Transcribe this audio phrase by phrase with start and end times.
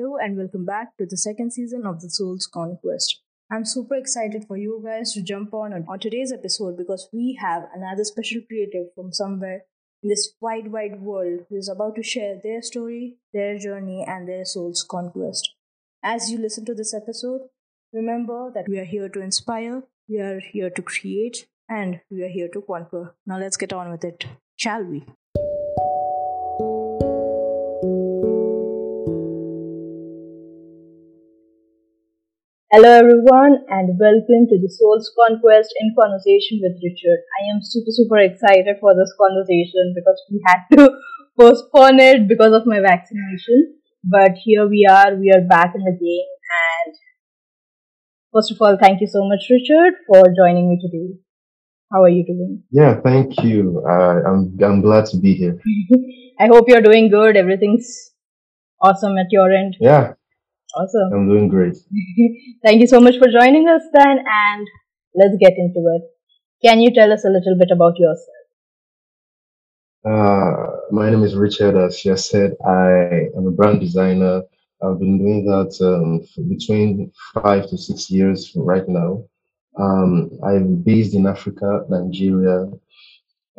[0.00, 3.20] Hello and welcome back to the second season of The Soul's Conquest.
[3.52, 7.64] I'm super excited for you guys to jump on on today's episode because we have
[7.74, 9.64] another special creative from somewhere
[10.02, 14.26] in this wide, wide world who is about to share their story, their journey, and
[14.26, 15.52] their soul's conquest.
[16.02, 17.42] As you listen to this episode,
[17.92, 22.28] remember that we are here to inspire, we are here to create, and we are
[22.28, 23.16] here to conquer.
[23.26, 24.24] Now let's get on with it,
[24.56, 25.04] shall we?
[32.72, 37.18] Hello, everyone, and welcome to the Soul's Conquest in Conversation with Richard.
[37.42, 40.94] I am super, super excited for this conversation because we had to
[41.36, 43.74] postpone it because of my vaccination.
[44.04, 46.30] But here we are, we are back in the game.
[46.62, 46.94] And
[48.32, 51.18] first of all, thank you so much, Richard, for joining me today.
[51.90, 52.62] How are you doing?
[52.70, 53.82] Yeah, thank you.
[53.84, 55.58] Uh, I'm I'm glad to be here.
[56.38, 57.36] I hope you're doing good.
[57.36, 58.12] Everything's
[58.80, 59.74] awesome at your end.
[59.80, 60.12] Yeah,
[60.76, 61.12] Awesome.
[61.12, 61.76] I'm doing great.
[62.64, 64.66] Thank you so much for joining us then and
[65.14, 66.02] let's get into it.
[66.64, 68.26] Can you tell us a little bit about yourself?
[70.04, 71.76] Uh, my name is Richard.
[71.76, 74.42] As she has said, I am a brand designer.
[74.82, 79.24] I've been doing that um, for between five to six years right now.
[79.78, 82.66] Um, I'm based in Africa, Nigeria.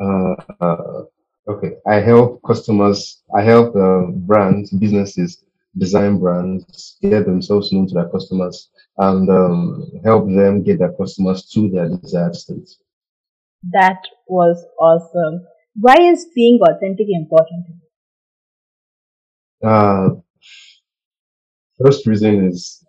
[0.02, 1.04] Uh, uh,
[1.48, 3.22] okay, I help customers.
[3.36, 5.44] I help um, brands, businesses
[5.78, 11.50] design brands, get themselves known to their customers, and um, help them get their customers
[11.54, 12.70] to their desired state.
[13.72, 15.46] That was awesome.
[15.80, 17.66] Why is being authentic important?
[19.64, 20.10] Uh,
[21.84, 22.84] first reason is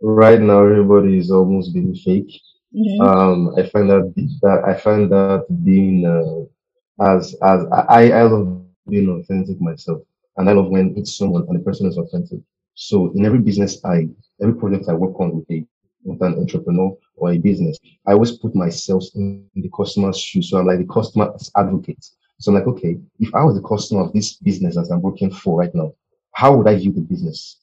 [0.00, 2.40] right now everybody is almost being fake.
[2.74, 3.00] Mm-hmm.
[3.02, 8.62] Um, I find that that I find that being uh, as as I I love
[8.88, 10.02] being authentic myself.
[10.36, 12.40] And I love when it's someone and the person is authentic.
[12.74, 14.08] So in every business I,
[14.42, 15.64] every project I work on with a,
[16.04, 20.50] with an entrepreneur or a business, I always put myself in the customer's shoes.
[20.50, 22.04] So I'm like the customer's advocate.
[22.40, 25.30] So I'm like, okay, if I was the customer of this business that I'm working
[25.30, 25.94] for right now,
[26.32, 27.60] how would I view the business?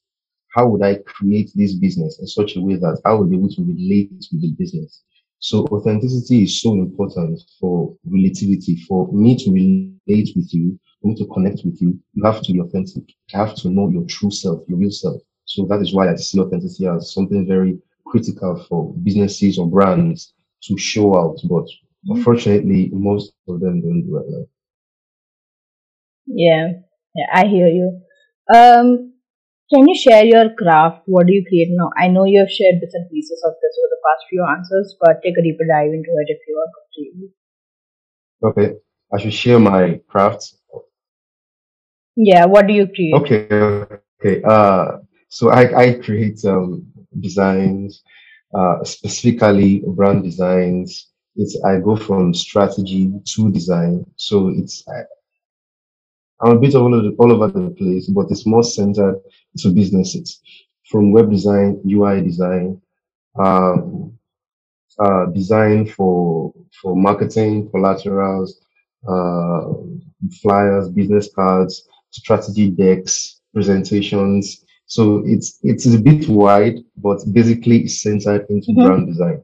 [0.56, 3.50] How would I create this business in such a way that I would be able
[3.50, 5.04] to relate with the business?
[5.40, 11.16] So authenticity is so important for relativity, for me to relate with you, for me
[11.16, 12.00] to connect with you.
[12.14, 13.04] You have to be authentic.
[13.10, 15.22] You have to know your true self, your real self.
[15.46, 20.34] So that is why I see authenticity as something very critical for businesses or brands
[20.64, 21.38] to show out.
[21.50, 21.66] But
[22.08, 24.50] unfortunately, most of them don't do it.
[26.28, 26.68] Yeah,
[27.16, 28.02] yeah, I hear you.
[28.54, 29.14] Um,
[29.74, 31.04] can you share your craft?
[31.06, 31.92] What do you create now?
[31.98, 34.96] I know you have shared bits and pieces of this over the past few answers,
[35.00, 37.30] but take a deeper dive into it if you are comfortable.
[38.44, 38.80] Okay,
[39.14, 40.56] I should share my craft.
[42.24, 43.14] Yeah, what do you create?
[43.16, 44.44] Okay, okay.
[44.44, 46.86] Uh, so I I create um
[47.20, 48.04] designs,
[48.54, 51.08] uh, specifically brand designs.
[51.36, 54.06] It's I go from strategy to design.
[54.18, 55.02] So it's I,
[56.44, 59.20] I'm a bit all over, the, all over the place, but it's more centered
[59.58, 60.42] to businesses
[60.92, 62.80] from web design, UI design,
[63.40, 64.14] um,
[65.00, 68.62] uh, design for for marketing, collaterals,
[69.10, 69.74] uh,
[70.44, 74.64] flyers, business cards, strategy decks, presentations.
[74.86, 78.86] So it's it's a bit wide, but basically it's centered into mm-hmm.
[78.86, 79.44] brand design.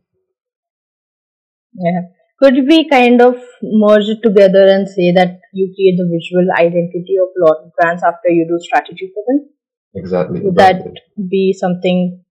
[1.73, 2.01] Yeah.
[2.39, 7.15] Could we kind of merge it together and say that you create the visual identity
[7.17, 9.49] of a lot of brands after you do strategy for them?
[9.95, 10.41] Exactly.
[10.41, 10.91] Would exactly.
[10.91, 12.23] that be something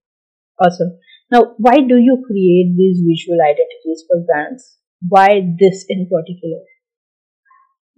[0.60, 0.98] awesome?
[1.32, 4.78] Now, why do you create these visual identities for brands?
[5.08, 6.62] Why this in particular?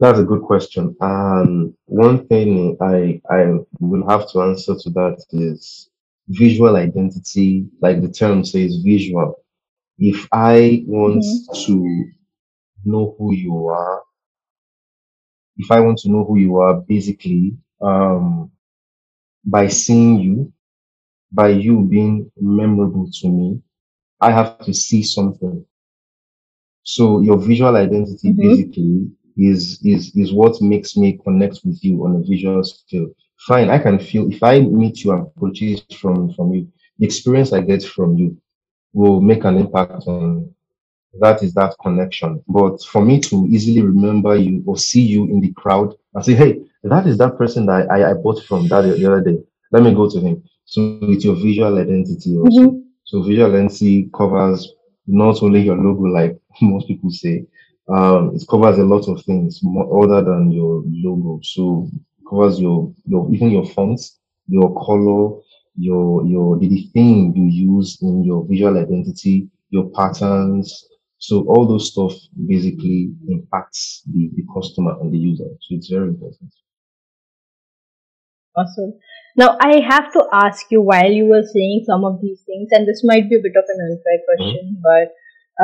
[0.01, 0.97] That's a good question.
[1.01, 5.91] Um, one thing I I will have to answer to that is
[6.29, 9.35] visual identity, like the term says, visual
[9.99, 11.65] if I want mm-hmm.
[11.67, 12.11] to
[12.85, 14.03] know who you are,
[15.57, 18.51] if I want to know who you are, basically, um,
[19.45, 20.53] by seeing you,
[21.33, 23.61] by you being memorable to me,
[24.21, 25.65] I have to see something.
[26.85, 28.49] So your visual identity mm-hmm.
[28.49, 33.09] basically is, is, is what makes me connect with you on a visual scale.
[33.47, 33.71] Fine.
[33.71, 36.69] I can feel if I meet you and purchase from, from you,
[36.99, 38.37] the experience I get from you
[38.93, 40.53] will make an impact on
[41.21, 42.43] that is that connection.
[42.49, 46.35] But for me to easily remember you or see you in the crowd and say,
[46.35, 49.39] hey, that is that person that I, I bought from that the other day.
[49.73, 50.43] Let me go to him.
[50.65, 52.61] So it's your visual identity also.
[52.61, 52.79] Mm-hmm.
[53.05, 54.71] So visual identity covers
[55.07, 57.47] not only your logo, like most people say,
[57.89, 61.41] um, it covers a lot of things more, other than your logo.
[61.43, 64.19] So it covers your, your even your fonts,
[64.49, 65.41] your color,
[65.77, 67.47] your your the, the thing you
[67.77, 70.85] use in your visual identity, your patterns.
[71.19, 72.13] So all those stuff
[72.47, 75.49] basically impacts the, the customer and the user.
[75.61, 76.53] So it's very important.
[78.57, 78.95] Awesome.
[79.37, 82.87] Now, I have to ask you while you were saying some of these things, and
[82.87, 84.59] this might be a bit of an unfair Mhm.
[84.59, 85.15] question, but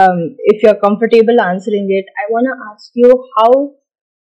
[0.00, 3.74] um, if you're comfortable answering it, I want to ask you how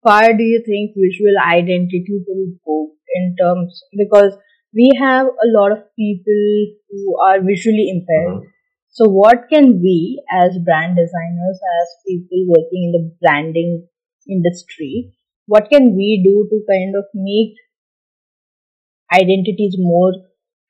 [0.02, 4.34] far do you think visual identity will go in terms because
[4.74, 6.42] we have a lot of people
[6.90, 8.34] who are visually impaired.
[8.42, 8.46] Mhm.
[8.98, 13.88] So, what can we, as brand designers, as people working in the branding
[14.28, 14.92] industry,
[15.46, 17.54] what can we do to kind of make
[19.12, 20.12] identities more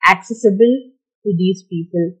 [0.07, 0.73] accessible
[1.23, 2.13] to these people?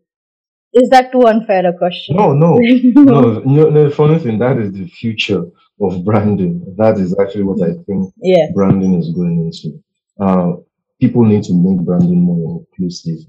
[0.73, 2.15] Is that too unfair a question?
[2.15, 2.57] No, no,
[2.95, 5.43] no, no, funny thing, that is the future
[5.81, 6.75] of branding.
[6.77, 8.47] That is actually what I think yeah.
[8.53, 9.81] branding is going into.
[10.19, 10.57] Uh,
[10.99, 13.19] people need to make branding more inclusive.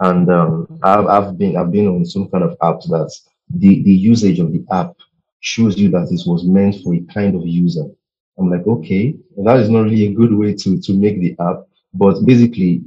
[0.00, 3.12] And um, I've, I've been I've been on some kind of app that
[3.50, 4.94] the, the usage of the app
[5.40, 7.84] shows you that it was meant for a kind of user.
[8.38, 11.64] I'm like, okay, that is not really a good way to to make the app.
[11.94, 12.82] But basically,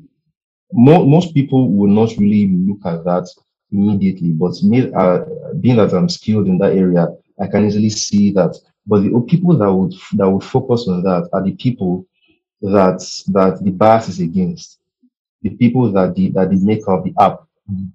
[0.71, 3.27] mo- most people will not really look at that
[3.71, 4.31] immediately.
[4.31, 5.19] But me, uh,
[5.59, 7.07] being that I'm skilled in that area,
[7.39, 8.57] I can easily see that.
[8.87, 12.05] But the people that would that would focus on that are the people
[12.61, 14.79] that that the bias is against.
[15.43, 17.41] The people that the that the maker of the app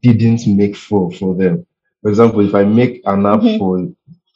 [0.02, 1.66] didn't make for for them.
[2.02, 3.58] For example, if I make an app Mhm.
[3.58, 3.88] for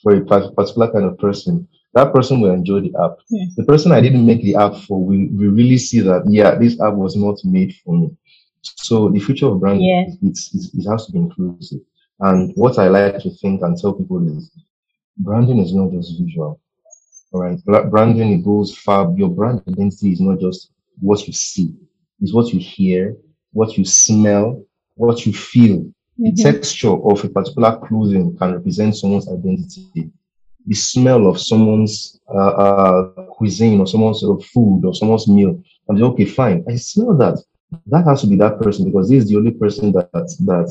[0.03, 3.17] for a particular kind of person, that person will enjoy the app.
[3.31, 3.49] Hmm.
[3.57, 6.81] The person I didn't make the app for will, will really see that yeah, this
[6.81, 8.11] app was not made for me.
[8.63, 10.07] So the future of branding Yeah.
[10.07, 11.81] is it's, it's, it has to be inclusive.
[12.21, 14.51] And what I like to think and tell people is
[15.19, 16.61] branding is not just visual.
[17.33, 17.59] All right.
[17.65, 19.13] Branding, it goes far.
[19.17, 20.71] Your brand identity is not just
[21.01, 21.75] what you see.
[22.21, 23.17] It's what you hear,
[23.53, 24.63] what you smell,
[24.97, 25.91] what you feel.
[26.19, 26.43] The Mhm.
[26.43, 30.11] texture of a particular clothing can represent someone's identity.
[30.67, 33.03] The smell of someone's uh, uh,
[33.37, 35.63] cuisine or someone's uh, food or someone's meal.
[35.89, 36.65] And say, okay, fine.
[36.69, 37.43] I smell that.
[37.87, 40.69] That has to be that person because this is the only person that that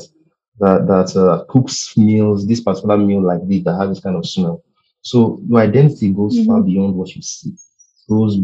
[0.58, 4.26] that that uh, cooks meals, this particular meal like this that has this kind of
[4.26, 4.62] smell.
[5.02, 6.66] So your identity goes far Mhm.
[6.66, 7.52] beyond what you see.
[8.08, 8.38] Goes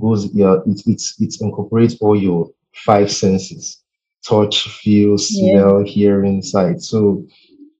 [0.00, 2.50] goes yeah, it it it incorporates all your
[2.84, 3.82] five senses.
[4.26, 5.16] Touch, feel, Yeah.
[5.16, 6.80] smell, hearing, sight.
[6.80, 7.24] So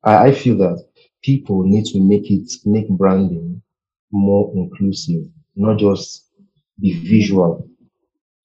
[0.05, 0.84] I, I feel that
[1.23, 3.62] people need to make it make branding
[4.12, 5.25] more inclusive,
[5.56, 6.26] not just
[6.81, 7.69] be visual.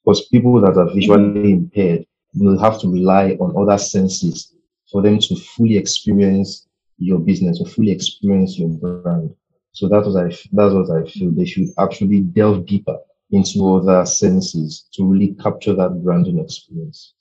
[0.07, 1.67] Because people that are visually mm-hmm.
[1.67, 2.05] impaired
[2.35, 4.55] will have to rely on other senses
[4.89, 6.65] for them to fully experience
[6.97, 9.35] your business or fully experience your brand.
[9.73, 11.31] So that's what I that's what I feel.
[11.31, 12.95] They should actually delve deeper
[13.31, 17.13] into other senses to really capture that branding experience.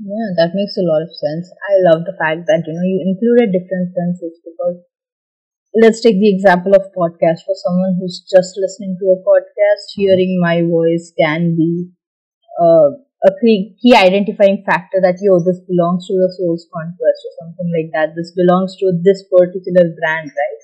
[0.00, 1.52] Yeah, that makes a lot of sense.
[1.68, 4.80] I love the fact that you know you included different senses because
[5.74, 7.44] let's take the example of podcast.
[7.46, 11.88] For someone who's just listening to a podcast hearing my voice can be
[12.60, 17.32] uh, a key, key identifying factor that yo this belongs to the soul's conquest or
[17.40, 18.14] something like that.
[18.16, 20.60] This belongs to this particular brand right?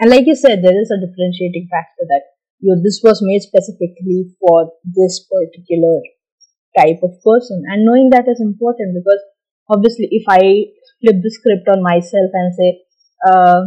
[0.00, 4.34] And like you said there is a differentiating factor that yo this was made specifically
[4.40, 6.04] for this particular
[6.76, 7.64] type of person.
[7.70, 9.22] And knowing that is important because
[9.70, 10.66] obviously if i
[11.00, 12.70] flip the script on myself and say
[13.24, 13.60] uh,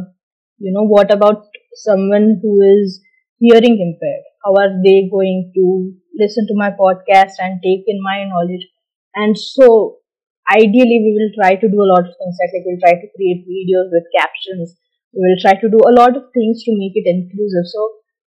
[0.59, 3.01] you know what about someone who is
[3.39, 4.23] hearing impaired?
[4.45, 8.67] How are they going to listen to my podcast and take in my knowledge?
[9.15, 9.97] And so
[10.51, 12.35] ideally we will try to do a lot of things.
[12.41, 14.75] Like, we'll try to create videos with captions.
[15.13, 17.67] We will try to do a lot of things to make it inclusive.
[17.69, 17.81] So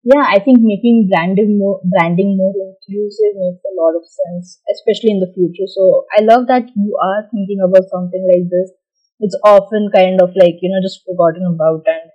[0.07, 5.11] yeah i think making branding more branding more inclusive makes a lot of sense especially
[5.11, 5.67] in the future.
[5.67, 8.71] So i love that you are thinking about something like this.
[9.19, 12.07] It's often kind of like you know just forgotten about and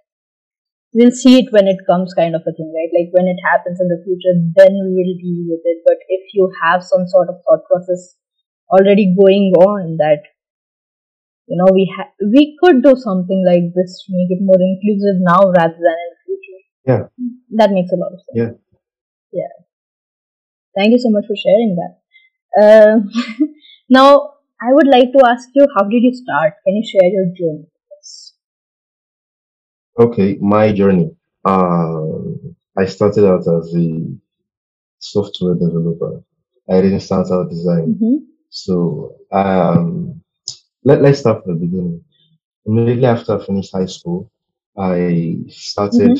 [0.93, 2.91] we'll see it when it comes kind of a thing right?
[2.95, 5.79] Like when it happens in the future then we will deal with it.
[5.85, 8.15] But if you have some sort of thought process
[8.69, 10.23] already going on that
[11.47, 15.19] you know we ha- we could do something like this to make it more inclusive
[15.19, 16.59] now rather than in the future.
[16.91, 17.03] Yeah.
[17.57, 18.35] that makes a lot of sense.
[18.35, 18.51] Yeah.
[19.31, 19.53] yeah.
[20.75, 21.93] Thank you so much for sharing that.
[22.61, 22.95] Uh,
[23.89, 26.53] now i would like to ask you how did you start?
[26.65, 27.70] Can you share your journey?
[30.01, 31.09] Okay, my journey.
[31.45, 33.87] Um, I started out as a
[34.99, 36.23] software developer.
[36.69, 37.95] I didn't start out design.
[38.01, 38.17] Mhm.
[38.49, 38.75] So
[39.31, 40.21] um,
[40.85, 42.03] let, let's start from the beginning.
[42.65, 44.31] Immediately after I finished high school,
[44.77, 46.15] I started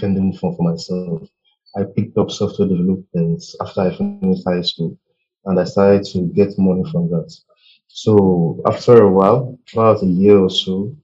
[0.00, 1.28] fending for, for myself.
[1.76, 4.98] I picked up software development after I finished high school.
[5.46, 7.30] and I started to get money from that.
[7.88, 10.96] So after a while, about a year or so,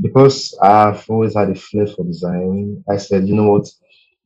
[0.00, 3.68] because I've always had a flair for design, I said, you know what,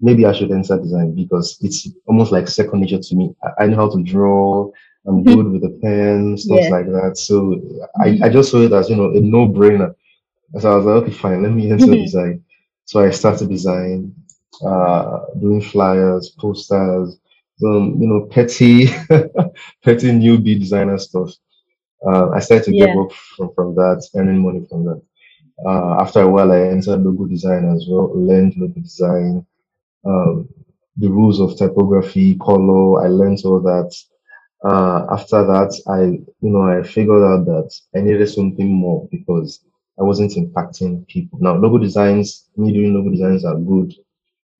[0.00, 3.34] maybe I should enter design because it's almost like second nature to me.
[3.42, 4.70] I, I know how to draw.
[5.06, 6.68] I'm good with the pen, stuff Yeah.
[6.68, 7.16] like that.
[7.18, 7.60] So
[8.00, 9.94] I, I just saw it as, you know, a no-brainer.
[10.58, 12.44] So I was like, okay, fine, let me enter design.
[12.84, 14.14] So I started design,
[14.66, 17.18] uh, doing flyers, posters,
[17.58, 18.86] some, you know, petty,
[19.84, 21.30] petty newbie designer stuff.
[22.06, 25.02] Uh, I started to get work from, from that, earning money from that.
[25.66, 29.46] Uh, after a while, I entered logo design as well, learned logo design,
[30.04, 30.48] um,
[30.96, 33.04] the rules of typography, color.
[33.04, 33.94] I learned all that.
[34.64, 36.02] Uh, after that, I,
[36.40, 39.60] you know, I figured out that I needed something more because
[39.98, 41.38] I wasn't impacting people.
[41.40, 43.92] Now, logo designs, me doing logo designs are good.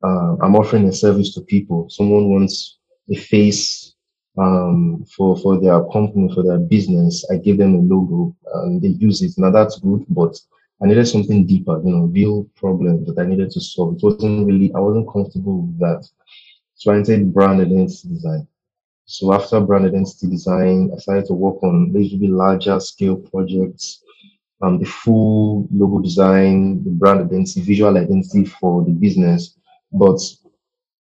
[0.02, 1.88] Uh, I'm offering a service to people.
[1.88, 2.78] Someone wants
[3.10, 3.94] a face
[4.36, 7.24] um, for for their company, for their business.
[7.30, 9.32] I give them a logo and they use it.
[9.38, 10.38] Now that's good, but
[10.82, 13.96] I needed something deeper, you know, real problems that I needed to solve.
[13.96, 16.06] It wasn't really, I wasn't comfortable with that.
[16.74, 18.46] So I entered brand identity design.
[19.06, 24.02] So after brand identity design, I started to work on usually larger scale projects,
[24.62, 29.56] um, the full logo design, the brand identity, visual identity for the business.
[29.92, 30.18] But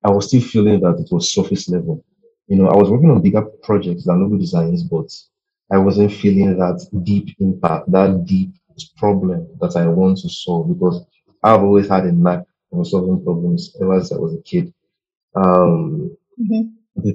[0.04, 2.04] I was still feeling that it was surface level.
[2.48, 5.12] You know, I was working on bigger projects than logo designs, but
[5.72, 8.52] I wasn't feeling that deep impact, that deep
[8.98, 11.06] problem that I want to solve because
[11.44, 14.74] I've always had a knack for solving problems ever since I was a kid.
[15.36, 16.74] Um, Mhm.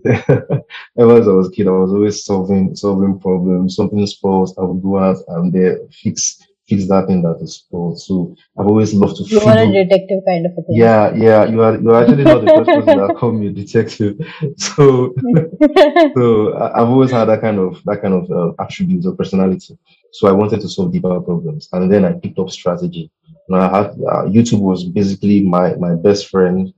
[0.99, 3.77] ever since I was a kid, I was always solving solving problems.
[3.77, 8.01] Something spoils, I would go out and there fix fix that thing that is spoiled.
[8.01, 10.77] So I've always loved to You are a detective kind of a thing.
[10.85, 13.53] yeah, yeah, you are you are actually not the first person that called me a
[13.63, 14.15] detective.
[14.57, 15.15] So
[16.17, 16.25] so
[16.79, 19.75] I've always had that kind of that kind of uh, attributes or personality.
[20.13, 23.11] So I wanted to solve deeper problems, and then I picked up strategy.
[23.49, 26.73] Now I had uh, YouTube was basically my my best friend.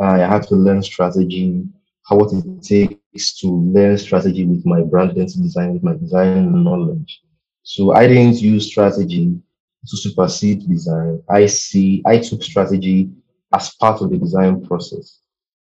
[0.00, 1.64] I had to learn strategy,
[2.08, 6.62] how what it takes to learn strategy with my brand identity design, with my design
[6.64, 7.20] knowledge.
[7.74, 9.26] So I didn't use strategy
[9.86, 11.22] to supersede design.
[11.28, 13.10] I see I took strategy
[13.52, 15.20] as part of the design process.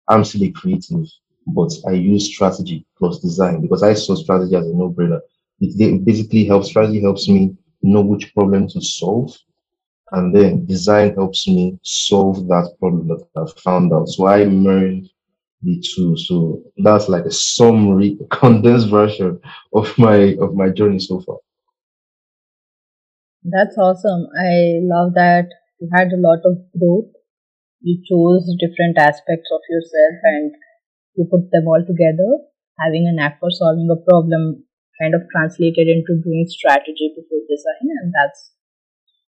[0.10, 1.06] I'm still a creative,
[1.48, 5.22] but I use strategy plus design because I saw strategy as a no-brainer.
[5.62, 9.34] It basically helps, strategy helps me know which problem to solve,
[10.12, 14.10] and then design helps me solve that problem that I've found out.
[14.10, 15.10] So I merge
[15.62, 16.18] the two.
[16.18, 19.40] So that's like a summary, condensed version
[19.74, 21.38] of my of my journey so far.
[23.46, 24.28] That's awesome.
[24.34, 25.50] I love that
[25.80, 27.14] you had a lot of growth.
[27.82, 30.52] You chose different aspects of yourself and
[31.16, 32.42] you put them all together.
[32.82, 34.66] Having a knack for solving a problem
[35.02, 38.52] kind of translated into doing strategy before design, and that's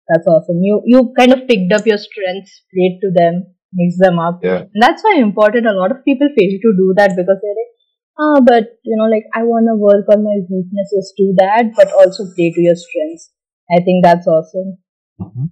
[0.07, 0.61] that's awesome.
[0.61, 4.67] You you kind of picked up your strengths, played to them, mixed them up, Yeah,
[4.71, 5.67] and that's why important.
[5.67, 7.73] A lot of people fail to do that because they're like,
[8.19, 11.91] ah, but you know, like I want to work on my weaknesses, do that, but
[11.91, 13.31] also play to your strengths.
[13.69, 14.77] I think that's awesome.
[15.19, 15.51] Mhm.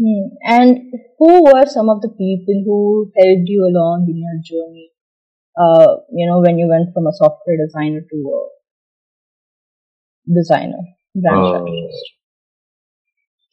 [0.00, 0.28] Hmm.
[0.44, 0.78] And
[1.18, 4.90] who were some of the people who helped you along in your journey?
[5.58, 8.48] Uh, you know, when you went from a software designer to a
[10.32, 10.82] designer,
[11.14, 12.14] brand uh, strategist.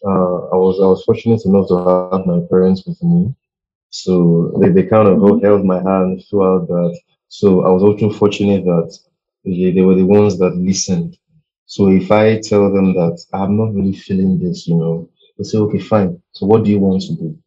[0.06, 3.34] uh, I was I was fortunate enough to have my parents with me.
[3.90, 5.40] So they, they kind of Mm-hmm.
[5.42, 7.00] held my hand throughout that.
[7.28, 8.98] So I was also fortunate that
[9.46, 11.18] they, they were the ones that listened.
[11.74, 15.58] So if I tell them that I'm not really feeling this, you know, they say,
[15.60, 16.22] okay, fine.
[16.34, 17.38] So what do you want to do?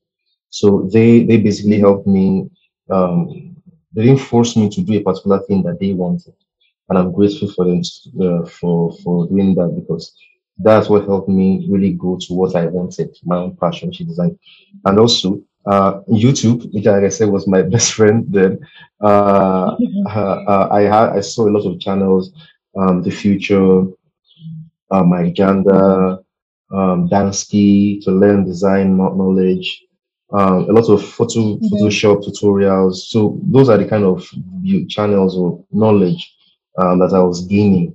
[0.48, 2.48] So they they basically helped me.
[2.90, 3.56] Um,
[3.94, 6.34] they didn't force me to do a particular thing that they wanted,
[6.88, 7.82] and I'm grateful for them
[8.24, 10.14] uh, for for doing that because
[10.58, 14.38] that's what helped me really go to what I wanted, my own passion, is design,
[14.86, 18.58] and also uh, YouTube, which like I said was my best friend then.
[19.02, 19.76] Uh,
[20.08, 22.32] uh, uh, I had I saw a lot of channels,
[22.78, 23.86] um, The Futur,
[24.90, 26.18] uh, Mike Janda,
[26.72, 29.84] um, Dansky to learn design knowledge,
[30.32, 31.98] um, a lot of photo Mm-hmm.
[31.98, 32.96] Photoshop tutorials.
[33.12, 34.26] So those are the kind of
[34.88, 36.34] channels or knowledge
[36.78, 37.94] um, that I was gaining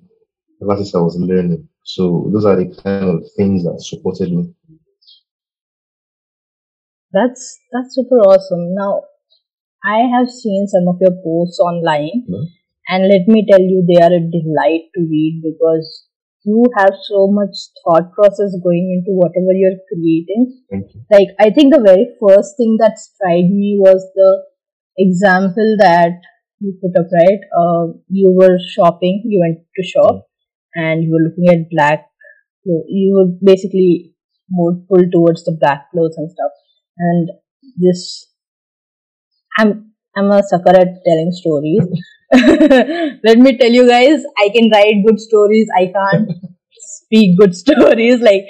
[0.61, 1.67] ever since I was learning.
[1.83, 4.53] So those are the kind of things that supported me.
[7.13, 8.73] That's that's super awesome.
[8.75, 9.03] Now
[9.83, 12.47] I have seen some of your posts online, Mhm.
[12.89, 16.07] and let me tell you, they are a delight to read because
[16.43, 20.61] you have so much thought process going into whatever you're creating.
[20.71, 20.83] You.
[21.11, 24.43] Like I think the very first thing that struck me was the
[24.97, 26.19] example that
[26.59, 27.39] you put up, right?
[27.57, 30.27] Uh, you were shopping, you went to shop,
[30.75, 32.07] and you were looking at black.
[32.65, 34.13] You were basically
[34.49, 36.51] more pulled towards the black clothes and stuff.
[36.97, 37.29] And
[37.77, 38.27] this,
[39.57, 41.87] I'm I'm a sucker at telling stories.
[42.33, 45.67] Let me tell you guys, I can write good stories.
[45.75, 46.29] I can't
[46.71, 48.21] speak good stories.
[48.21, 48.45] Like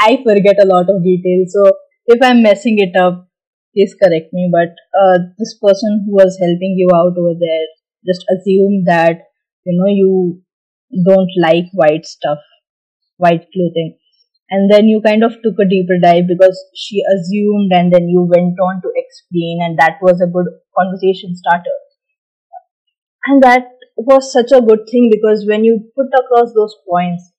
[0.00, 1.54] I forget a lot of details.
[1.54, 1.70] So
[2.06, 3.28] if I'm messing it up,
[3.74, 4.50] please correct me.
[4.52, 7.66] But uh, this person who was helping you out over there
[8.06, 9.22] just assumed that
[9.64, 10.42] you know you
[11.06, 12.38] don't like white stuff,
[13.16, 13.96] white clothing.
[14.50, 18.22] And then you kind of took a deeper dive because she assumed, and then you
[18.22, 21.78] went on to explain, and that was a good conversation starter.
[23.26, 27.32] And that was such a good thing because when you put across those points,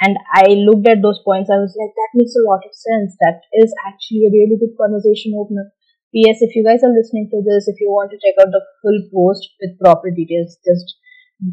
[0.00, 3.16] and I looked at those points, I was like, that makes a lot of sense.
[3.20, 5.72] That is actually a really good conversation opener.
[6.12, 6.38] P.S.
[6.40, 9.00] If you guys are listening to this, if you want to check out the full
[9.12, 10.96] post with proper details, just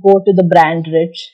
[0.04, 1.32] go to the brand rich.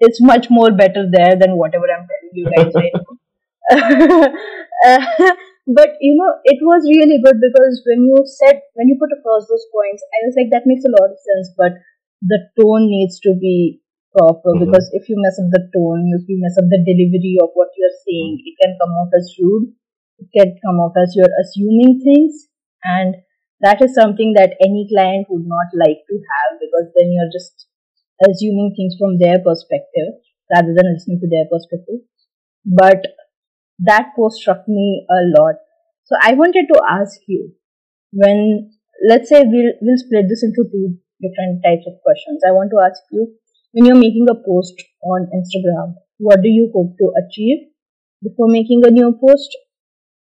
[0.00, 4.32] It's much more better there than whatever I'm telling you guys right now.
[4.84, 5.34] uh,
[5.68, 9.44] but you know, it was really good because when you said, when you put across
[9.44, 11.76] those points, I was like, that makes a lot of sense, but
[12.24, 13.84] the tone needs to be
[14.16, 14.64] proper mm-hmm.
[14.64, 17.68] because if you mess up the tone, if you mess up the delivery of what
[17.76, 19.76] you're saying, it can come off as rude.
[20.18, 22.48] It can come off as you're assuming things,
[22.82, 23.20] and
[23.60, 27.68] that is something that any client would not like to have because then you're just
[28.24, 30.18] assuming things from their perspective
[30.50, 32.02] rather than listening to their perspective.
[32.64, 33.04] But
[33.80, 35.54] that post struck me a lot.
[36.04, 37.52] So I wanted to ask you
[38.12, 38.70] when
[39.08, 42.42] let's say we'll we'll split this into two different types of questions.
[42.46, 43.34] I want to ask you
[43.72, 47.68] when you're making a post on Instagram, what do you hope to achieve
[48.22, 49.56] before making a new post?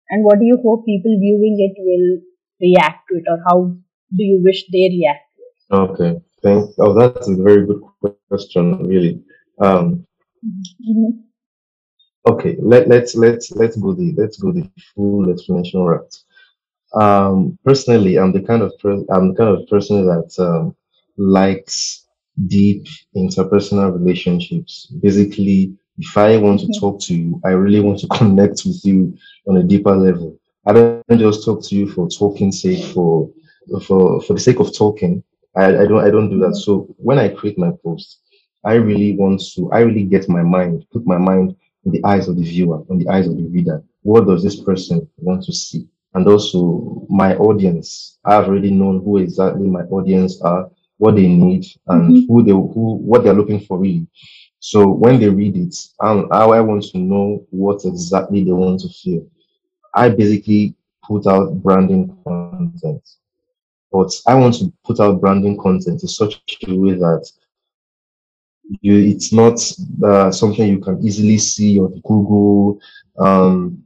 [0.09, 2.19] And what do you hope people viewing it will
[2.59, 5.89] react to it, or how do you wish they react to it?
[5.89, 6.73] Okay, thanks.
[6.79, 7.81] Oh, that's a very good
[8.27, 9.23] question, really.
[9.59, 10.05] Um,
[10.45, 11.30] mm-hmm.
[12.27, 16.15] Okay, let, let's let's let's go the let's go the full explanation route.
[16.93, 20.75] Um, personally, I'm the kind of per- I'm the kind of person that um,
[21.17, 22.05] likes
[22.47, 24.85] deep interpersonal relationships.
[25.01, 26.79] Basically, if I want to mm-hmm.
[26.79, 30.37] talk to you, I really want to connect with you on a deeper level.
[30.67, 33.31] I don't just talk to you for talking sake for
[33.83, 35.23] for for the sake of talking.
[35.55, 36.53] I, I don't I don't do that.
[36.53, 36.65] Mm-hmm.
[36.65, 38.19] So when I create my post,
[38.63, 42.27] I really want to I really get my mind, put my mind in the eyes
[42.27, 43.83] of the viewer, in the eyes of the reader.
[44.03, 45.87] What does this person want to see?
[46.13, 48.19] And also my audience.
[48.25, 52.31] I've already known who exactly my audience are what they need and mm-hmm.
[52.31, 54.07] who they who what they're looking for really.
[54.59, 58.89] So when they read it, um, I want to know what exactly they want to
[58.89, 59.25] feel.
[59.95, 63.01] I basically put out branding content,
[63.91, 67.27] but I want to put out branding content in such a way that
[68.81, 69.59] you it's not
[70.03, 72.79] uh, something you can easily see on Google.
[73.19, 73.83] Um,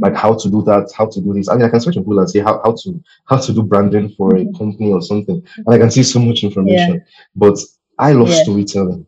[0.00, 1.48] like how to do that, how to do this.
[1.48, 3.62] I mean, I can search on Google and say how, how to how to do
[3.62, 6.94] branding for a company or something, and I can see so much information.
[6.94, 7.22] Yeah.
[7.34, 7.58] But
[7.98, 8.42] I love yeah.
[8.42, 9.06] storytelling.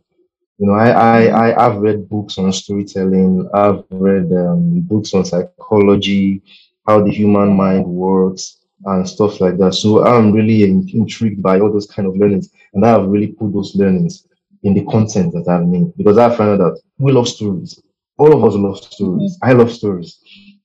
[0.58, 1.66] You know, I, I.
[1.66, 3.48] I have read books on storytelling.
[3.54, 6.42] I've read um, books on psychology,
[6.86, 9.74] how the human mind works, and stuff like that.
[9.74, 13.52] So I'm really intrigued by all those kind of learnings, and I have really put
[13.52, 14.26] those learnings
[14.62, 17.82] in the content that I've made because I found out that we love stories.
[18.18, 19.36] All of us love stories.
[19.36, 19.50] Mm-hmm.
[19.50, 20.20] I love stories.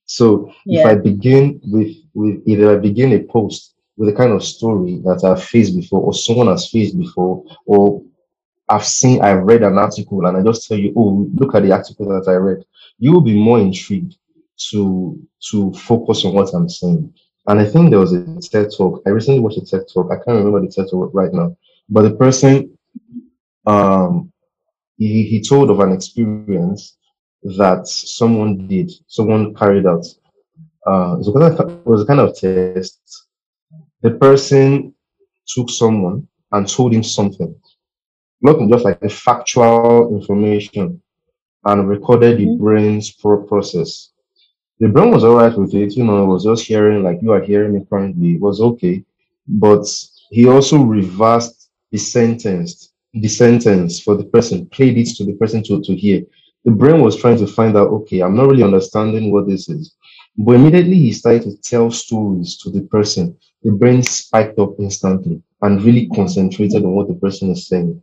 [0.06, 0.82] So yeah.
[0.82, 5.02] if I begin with with either I begin a post with a kind of story
[5.06, 8.04] that I've faced before, or someone has faced before, or
[8.68, 11.72] I've seen, I've read an article, and I just tell you, oh, look at the
[11.72, 12.66] article that I read,
[12.98, 14.18] you will be more intrigued
[14.70, 15.20] to
[15.52, 17.14] to focus on what I'm saying.
[17.48, 19.04] And I think there was a TED talk.
[19.06, 20.08] I recently watched a TED talk.
[20.12, 21.56] I can't remember the TED talk right now,
[21.90, 22.75] but the person,
[23.66, 24.32] um,
[24.98, 26.98] he, he told of an experience
[27.58, 30.06] that someone did, someone carried out.
[30.88, 33.00] Uh, it, was kind of, it was a kind of test.
[34.02, 34.94] The person
[35.48, 37.56] took someone and told him something,
[38.42, 41.02] not just like the factual information,
[41.66, 42.64] and recorded the mm-hmm.
[42.64, 44.12] brain's pro- process.
[44.80, 47.42] The brain was alright with it, you know, it was just hearing like you are
[47.42, 49.04] hearing me currently, it was okay.
[49.48, 49.86] But
[50.30, 55.64] he also reversed the sentence, the sentence for the person, played it to the person
[55.64, 56.22] to, to hear
[56.66, 59.96] the brain was trying to find out, okay, I'm not really understanding what this is.
[60.36, 65.42] But immediately he started to tell stories to the person, the brain spiked up instantly
[65.62, 68.02] and really concentrated on what the person is saying.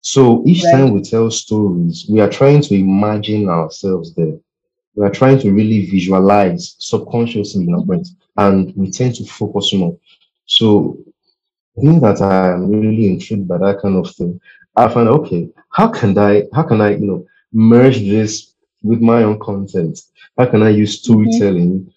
[0.00, 0.72] So each right.
[0.72, 4.38] time we tell stories, we are trying to imagine ourselves there.
[4.94, 9.72] We are trying to really visualize subconsciously in our brains, and we tend to focus
[9.74, 9.96] more.
[10.46, 10.98] So
[11.80, 14.40] being that I'm really intrigued by that kind of thing,
[14.76, 19.22] I find okay, how can I how can I, you know, merge this with my
[19.22, 19.98] own content?
[20.36, 21.42] How can I use Mm-hmm.
[21.42, 21.90] storytelling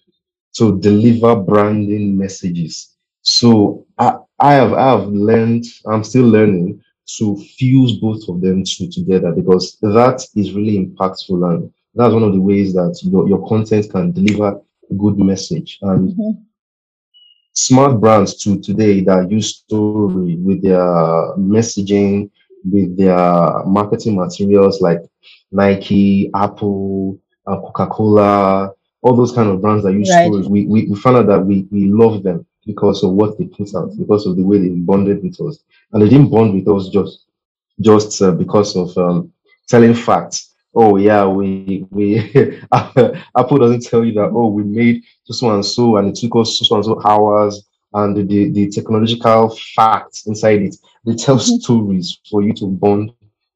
[0.56, 2.94] to deliver branding messages?
[3.22, 6.80] So I, I have I have learned, I'm still learning
[7.18, 12.22] to fuse both of them two together because that is really impactful and that's one
[12.22, 15.78] of the ways that your, your content can deliver a good message.
[15.82, 16.51] And Mm-hmm.
[17.54, 20.78] Smart brands to today that use story with their
[21.36, 22.30] messaging,
[22.64, 25.00] with their marketing materials like
[25.50, 30.26] Nike, Apple, uh, Coca-Cola, all those kind of brands that use Right.
[30.26, 30.48] stories.
[30.48, 33.74] We, we, we found out that we, we love them because of what they put
[33.74, 35.58] out, because of the way they bonded with us.
[35.92, 37.26] And they didn't bond with us just
[37.80, 39.32] just uh, because of um,
[39.68, 40.51] telling facts.
[40.74, 41.98] Oh yeah, we we
[43.36, 44.30] Apple doesn't tell you that.
[44.32, 48.16] Oh, we made so and so, and it took us so and so hours, and
[48.16, 50.76] the, the the technological facts inside it.
[51.06, 51.58] They tell Mm-hmm.
[51.58, 53.12] stories for you to bond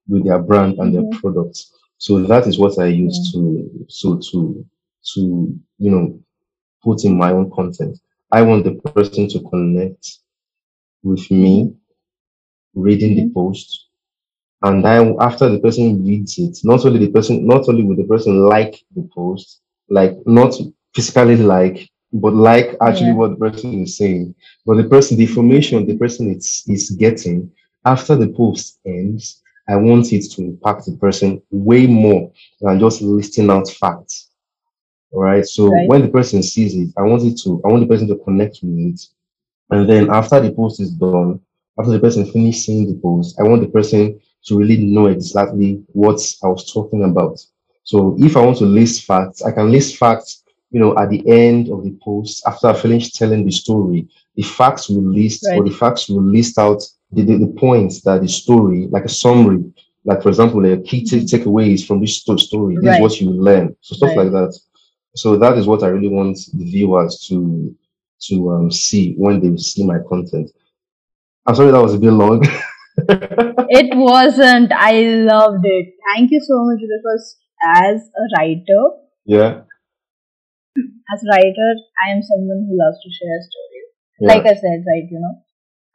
[0.08, 1.20] with their brand and their Mm-hmm.
[1.20, 1.72] products.
[1.98, 3.32] So that is what I use Mm.
[3.32, 4.64] to so to
[5.14, 5.20] to
[5.78, 6.18] you know
[6.84, 7.98] put in my own content.
[8.32, 10.04] I want the person to connect
[11.02, 11.30] with Mm-hmm.
[11.30, 11.74] me
[12.74, 13.34] reading the Mm-hmm.
[13.34, 13.85] post
[14.62, 18.04] and then after the person reads it, not only the person, not only will the
[18.04, 20.54] person like the post, like not
[20.94, 23.14] physically like, but like actually Yeah.
[23.14, 27.50] what the person is saying, but the person, the information the person is is getting
[27.84, 33.02] after the post ends, I want it to impact the person way more than just
[33.02, 34.30] listing out facts.
[35.12, 35.44] All right.
[35.46, 35.86] So Right.
[35.86, 38.58] when the person sees it, I want it to, I want the person to connect
[38.62, 39.00] with it
[39.70, 41.40] and then after the post is done,
[41.78, 45.82] after the person finishes seeing the post, I want the person to really know exactly
[45.92, 47.38] what I was talking about.
[47.84, 51.26] So if I want to list facts, I can list facts, you know, at the
[51.28, 54.08] end of the post after I finish telling the story.
[54.36, 56.82] The facts will list or the facts will list out
[57.12, 59.64] the, the, the points that the story, like a summary,
[60.04, 61.36] like for example, the key ta- Mm-hmm.
[61.36, 62.78] takeaways from this story.
[62.78, 63.76] This is what you learn.
[63.80, 64.16] So stuff Right.
[64.16, 64.58] like that.
[65.14, 67.74] So that is what I really want the viewers to
[68.28, 70.50] to um, see when they see my content.
[71.46, 72.44] I'm sorry that was a bit long.
[72.98, 74.72] It wasn't.
[74.72, 75.94] I loved it.
[76.14, 78.82] Thank you so much because as a writer,
[79.24, 79.62] yeah,
[81.12, 81.70] as a writer,
[82.04, 83.88] I am someone who loves to share stories.
[84.20, 85.34] yeah, Like I said, right, you know,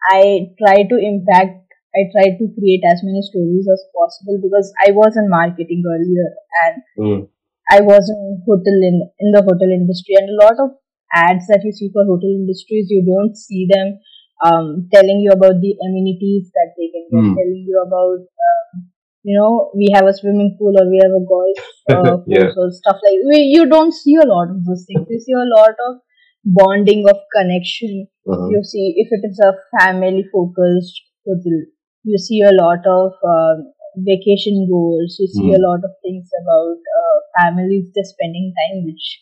[0.09, 4.91] I try to impact, I try to create as many stories as possible because I
[4.91, 6.29] was in marketing earlier
[6.65, 7.21] and mm,
[7.69, 10.77] I was in hotel in, in the hotel industry and a lot of
[11.13, 13.99] ads that you see for hotel industries, you don't see them
[14.45, 18.89] um, telling you about the amenities that they can get, mm, telling you about, um,
[19.23, 21.59] you know, we have a swimming pool or we have a golf
[21.91, 25.07] uh, yeah, course or stuff like we, You don't see a lot of those things.
[25.09, 26.01] You see a lot of
[26.45, 28.07] bonding of connection.
[28.27, 31.59] uh-huh, You see if it is a family focused hotel,
[32.03, 35.17] you see a lot of um, vacation goals.
[35.19, 39.21] You see a mm, lot of things about uh, families just spending time, which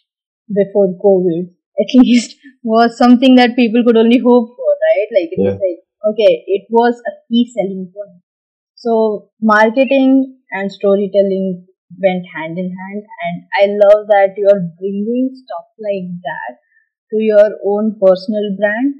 [0.54, 1.50] before COVID
[1.82, 4.56] at least was something that people could only hope
[5.00, 5.12] right?
[5.16, 5.80] Like it was like
[6.12, 8.22] okay, it was a key selling point.
[8.76, 15.68] So marketing and storytelling went hand in hand, and I love that you're bringing stuff
[15.80, 16.60] like that
[17.12, 18.96] to your own personal brand,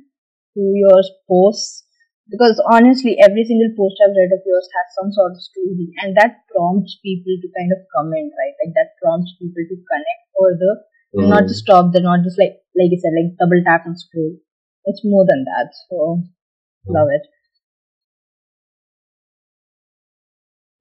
[0.56, 1.86] to your posts.
[2.30, 6.16] Because honestly, every single post I've read of yours has some sort of story, and
[6.18, 8.56] that prompts people to kind of comment, right?
[8.62, 10.74] Like that prompts people to connect further,
[11.18, 11.92] and not mm, just stop.
[11.92, 14.38] They're not just like, like you said, like double tap and scroll.
[14.86, 15.70] It's more than that.
[15.90, 16.94] So mm.
[16.94, 17.26] love it.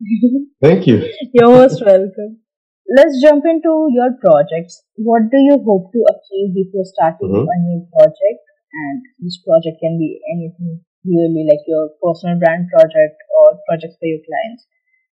[0.63, 1.13] Thank you.
[1.33, 2.41] You're most welcome.
[2.89, 4.83] Let's jump into your projects.
[4.97, 8.43] What do you hope to achieve before starting hmm a new project?
[8.73, 14.07] And this project can be anything really like your personal brand project or projects for
[14.07, 14.67] your clients.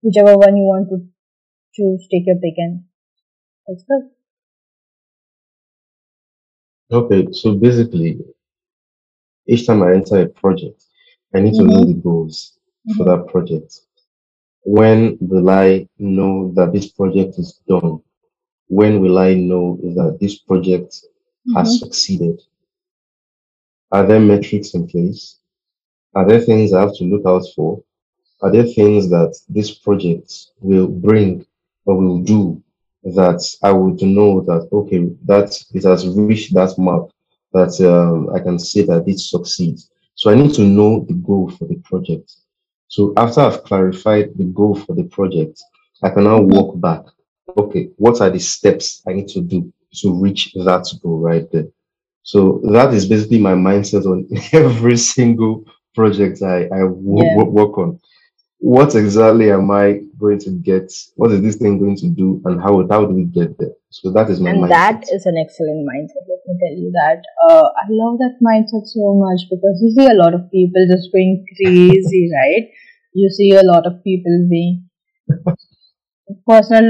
[0.03, 1.07] Whichever one you want to
[1.75, 2.85] choose, take your pick and
[3.69, 4.11] let's go.
[6.93, 8.21] Okay, so basically,
[9.47, 10.85] each time I enter a project,
[11.35, 11.87] I need to know Mm-hmm.
[11.87, 12.59] the goals
[12.97, 13.07] for Mm-hmm.
[13.07, 13.81] that project.
[14.65, 18.01] When will I know that this project is done?
[18.69, 20.95] When will I know that this project
[21.55, 21.79] has Mm-hmm.
[21.79, 22.41] succeeded?
[23.93, 25.39] Are there metrics in place?
[26.15, 27.83] Are there things I have to look out for?
[28.43, 31.45] Are there things that this project will bring
[31.87, 32.63] or will do
[33.05, 37.05] that I would know that okay, that it has reached that mark
[37.55, 39.91] that um, I can say that it succeeds.
[40.17, 42.31] So I need to know the goal for the project.
[42.89, 45.63] So after I've clarified the goal for the project,
[46.03, 47.03] I can now walk back.
[47.57, 51.67] Okay, what are the steps I need to do to reach that goal right there?
[52.23, 55.65] So that is basically my mindset on every single
[55.95, 56.89] project I, I Yeah.
[56.91, 58.01] wo- work on.
[58.73, 60.93] What exactly am I going to get?
[61.17, 62.41] What is this thing going to do?
[62.45, 63.75] And how, how do we get there?
[63.91, 65.13] So that is my And that mindset.
[65.13, 66.25] is an excellent mindset.
[66.29, 67.23] Let me tell you that.
[67.49, 71.13] Uh, I love that mindset so much because you see a lot of people just
[71.13, 72.71] going crazy, right?
[73.13, 74.89] You see a lot of people being
[76.49, 76.87] personal,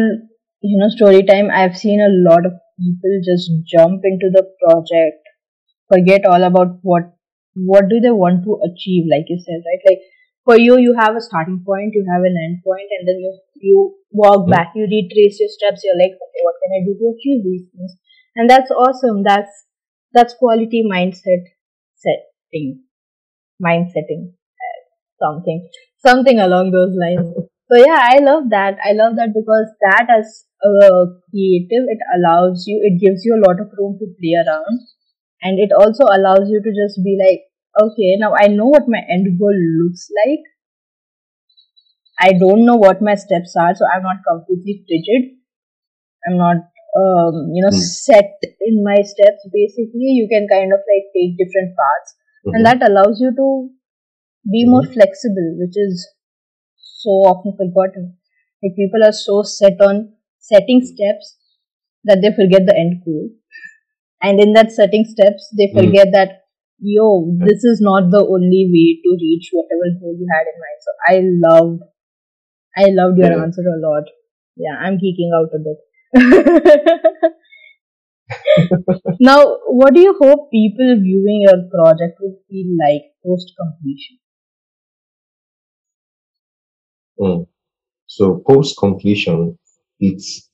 [0.63, 1.51] you know, story time.
[1.51, 5.23] I've seen a lot of people just jump into the project,
[5.93, 7.13] forget all about what
[7.55, 9.83] what do they want to achieve, like you said, right?
[9.91, 10.01] Like
[10.45, 13.33] for you, you have a starting point, you have an end point, and then you
[13.69, 13.77] you
[14.13, 14.51] walk Mm.
[14.55, 15.85] back, you retrace your steps.
[15.85, 17.97] You're like, okay, what can I do to achieve these things?
[18.37, 19.23] And that's awesome.
[19.25, 19.65] That's
[20.13, 21.45] that's quality mindset
[22.05, 22.83] setting,
[23.63, 24.33] mindsetting,
[25.23, 25.69] something,
[26.05, 27.35] something along those lines.
[27.71, 28.79] So yeah, I love that.
[28.85, 33.45] I love that because that as a creative, it allows you, it gives you a
[33.47, 34.81] lot of room to play around,
[35.43, 37.43] and it also allows you to just be like,
[37.81, 40.45] okay, now I know what my end goal looks like.
[42.21, 45.37] I don't know what my steps are, so I'm not completely rigid.
[46.27, 46.57] I'm not,
[46.97, 47.81] um, you know, Mm.
[47.81, 49.47] set in my steps.
[49.53, 52.15] Basically, you can kind of like take different paths,
[52.53, 52.67] and Mhm.
[52.67, 53.71] that allows you to
[54.51, 54.93] be more Mhm.
[54.93, 56.09] flexible, which is
[56.77, 58.17] so often forgotten.
[58.63, 61.37] Like people are so set on setting steps
[62.05, 63.31] that they forget the end goal,
[64.23, 65.81] and in that setting steps, they Mm.
[65.81, 66.44] forget that
[66.79, 70.81] yo, this is not the only way to reach whatever goal you had in mind.
[70.81, 71.15] So I
[71.49, 71.83] loved,
[72.77, 73.33] I loved your Yeah.
[73.33, 74.05] answer a lot.
[74.57, 75.79] Yeah, I'm geeking out a bit.
[79.21, 84.19] now, what do you hope people viewing your project will feel like post completion?
[87.19, 87.47] Mm.
[88.07, 89.59] So post completion,
[90.01, 90.49] it's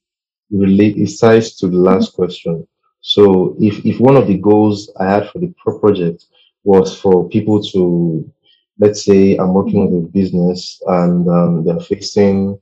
[0.51, 2.67] relate it ties to the last question.
[3.01, 6.27] So if if one of the goals I had for the project
[6.65, 8.31] was for people to,
[8.79, 12.59] let's say, I'm working with a business and um, they're facing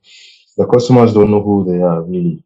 [0.57, 2.43] the customers don't know who they are really.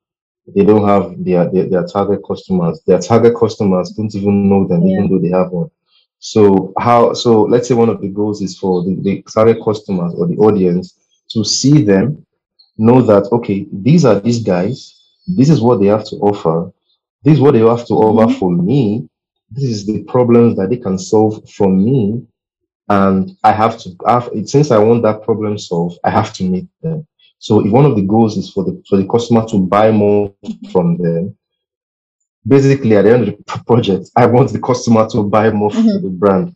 [0.56, 2.82] They don't have their, their their target customers.
[2.86, 4.96] Their target customers don't even know them, Yeah.
[4.98, 5.70] even though they have one.
[6.20, 7.14] So how?
[7.14, 10.38] So let's say one of the goals is for the, the target customers or the
[10.38, 10.96] audience
[11.30, 12.26] to see them
[12.78, 16.72] know that okay these are these guys this is what they have to offer
[17.24, 18.40] this is what they have to offer Mhm.
[18.40, 19.08] for me
[19.52, 22.22] this is the problems that they can solve for me
[22.90, 26.68] and i have to have since i want that problem solved i have to meet
[26.82, 27.06] them
[27.40, 30.34] so if one of the goals is for the for the customer to buy more
[30.72, 31.36] from them
[32.48, 35.78] basically at the end of the project i want the customer to buy more for
[35.80, 36.02] Mhm.
[36.04, 36.56] the brand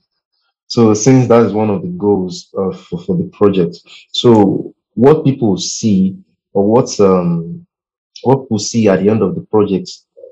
[0.67, 3.77] so since that is one of the goals uh, for, for the project,
[4.12, 6.17] so what people see
[6.53, 7.65] or what um
[8.23, 9.89] what people see at the end of the project,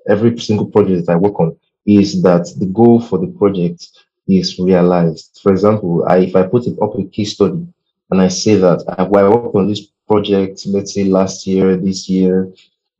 [0.08, 3.88] every single project that I work on, is that the goal for the project
[4.28, 5.39] is realized.
[5.41, 7.68] For example, I if I put it up a case study
[8.12, 12.10] and I say that I, I worked on this project, let's say last year, this
[12.10, 12.52] year,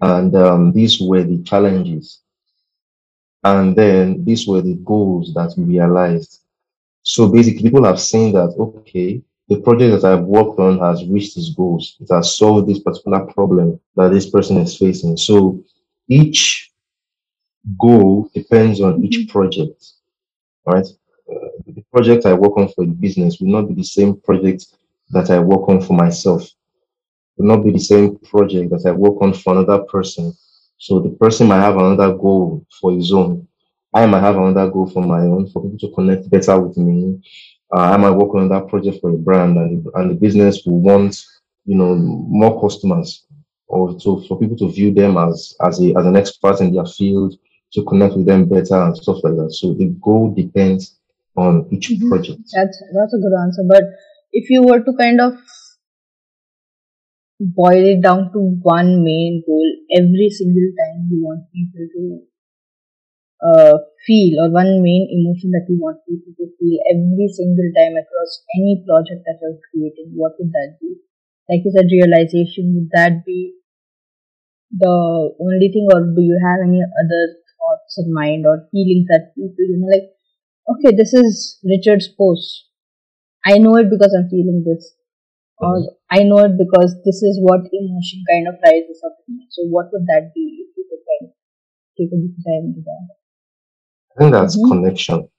[0.02, 2.22] and um, these were the challenges,
[3.44, 6.41] and then these were the goals that we realized.
[7.04, 11.38] So basically, people have seen that, okay, the project that I've worked on has reached
[11.38, 11.98] its goals.
[12.00, 15.18] It has solved this particular problem that this person is facing.
[15.18, 15.63] So
[16.08, 16.72] each
[17.80, 19.84] goal depends on each project,
[20.65, 20.86] right?
[21.30, 24.67] Uh, the project I work on for the business will not be the same project
[25.10, 26.47] that I work on for myself.
[27.38, 30.34] Will not be the same project that I work on for another person.
[30.78, 33.47] So the person might have another goal for his own.
[33.93, 37.21] I might have another goal for my own, for people to connect better with me.
[37.73, 40.63] Uh, I might work on that project for a brand, and the, and the business
[40.65, 41.19] will want,
[41.65, 43.25] you know, more customers,
[43.67, 46.86] or to for people to view them as as a as an expert in their
[46.86, 47.38] field,
[47.73, 49.51] to connect with them better and stuff like that.
[49.51, 50.97] So the goal depends
[51.36, 52.10] on each Mhm.
[52.10, 52.41] project.
[52.54, 53.63] That's that's a good answer.
[53.67, 53.84] But
[54.32, 55.34] if you were to kind of
[57.56, 59.65] boil it down to one main goal
[59.97, 62.28] every single time you want people to
[63.43, 67.95] uh, feel, or one main emotion that you want people to feel every single time
[67.97, 70.95] across any project that you're creating, what would that be?
[71.49, 72.73] Like you said, realization.
[72.75, 73.54] Would that be
[74.71, 77.23] the only thing, or do you have any other
[77.65, 80.13] thoughts in mind or feelings that people, you know, like,
[80.75, 82.65] okay, this is Richard's post.
[83.45, 84.93] I know it because I'm feeling this.
[85.58, 85.78] Or
[86.12, 89.47] I know it because this is what emotion kind of rises up in me.
[89.51, 91.36] So what would that be if you could kind of
[91.97, 93.08] take a deep dive into that?
[94.15, 94.67] I think that's Mhm.
[94.67, 95.30] connection.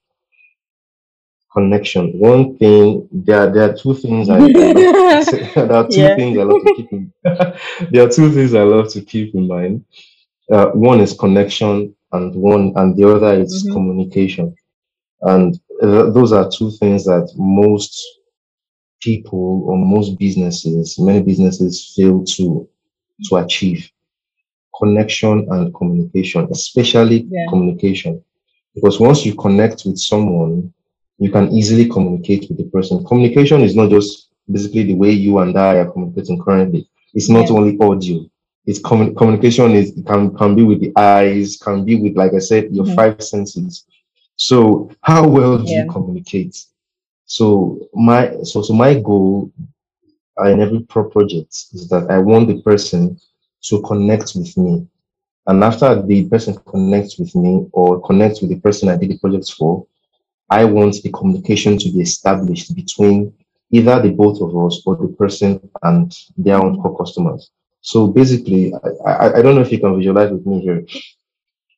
[1.53, 2.19] Connection.
[2.19, 5.51] One thing, there, there are two things I, I love to say.
[5.55, 6.15] there are two Yeah.
[6.15, 7.13] things I love to keep in.
[7.25, 9.85] there are two things I love to keep in mind.
[10.53, 13.73] Uh, one is connection, and one and the other is Mhm.
[13.75, 14.55] communication.
[15.23, 17.93] And th- those are two things that most
[19.03, 22.69] people or most businesses, many businesses fail to
[23.29, 23.91] to achieve
[24.81, 27.47] connection and communication, especially Yeah.
[27.51, 28.23] communication.
[28.75, 30.73] Because once you connect with someone,
[31.19, 33.05] you can easily communicate with the person.
[33.05, 36.89] Communication is not just basically the way you and I are communicating currently.
[37.15, 37.57] It's not Yeah.
[37.57, 38.27] only audio.
[38.67, 42.39] It's commu- communication is can can be with the eyes, can be with, like I
[42.41, 42.95] said, your Mhm.
[42.97, 43.85] five senses.
[44.37, 45.85] So how well do Yeah.
[45.85, 46.57] you communicate?
[47.27, 49.51] So my so so my goal
[50.45, 53.19] in every pro project is that I want the person
[53.65, 54.87] to connect with me.
[55.47, 59.19] And after the person connects with me or connects with the person I did the
[59.19, 59.87] project for,
[60.51, 63.33] I want the communication to be established between
[63.71, 66.83] either the both of us or the person and their own Mhm.
[66.83, 67.51] core customers.
[67.87, 68.73] So basically,
[69.07, 70.85] I, I, I don't know if you can visualize with me here.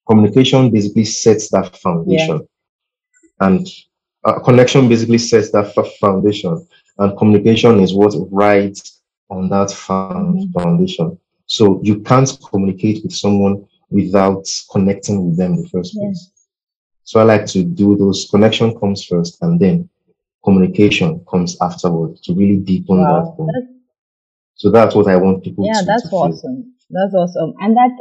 [0.09, 1.77] Communication basically sets that Yeah.
[1.77, 2.49] foundation,
[3.41, 3.67] and
[4.25, 6.67] uh, connection basically sets that foundation,
[6.99, 10.53] and communication is what rides on that Mhm.
[10.53, 11.19] foundation.
[11.47, 16.01] So you can't communicate with someone without connecting with them in the first Yeah.
[16.07, 16.31] place.
[17.05, 19.89] So I like to do those connection comes first and then
[20.45, 23.35] communication comes afterward to really deepen that Wow.
[23.37, 23.78] bond.
[24.59, 26.43] So that's what I want people yeah, to, that's to feel.
[26.43, 26.75] awesome.
[26.91, 27.55] That's awesome.
[27.61, 27.93] And that,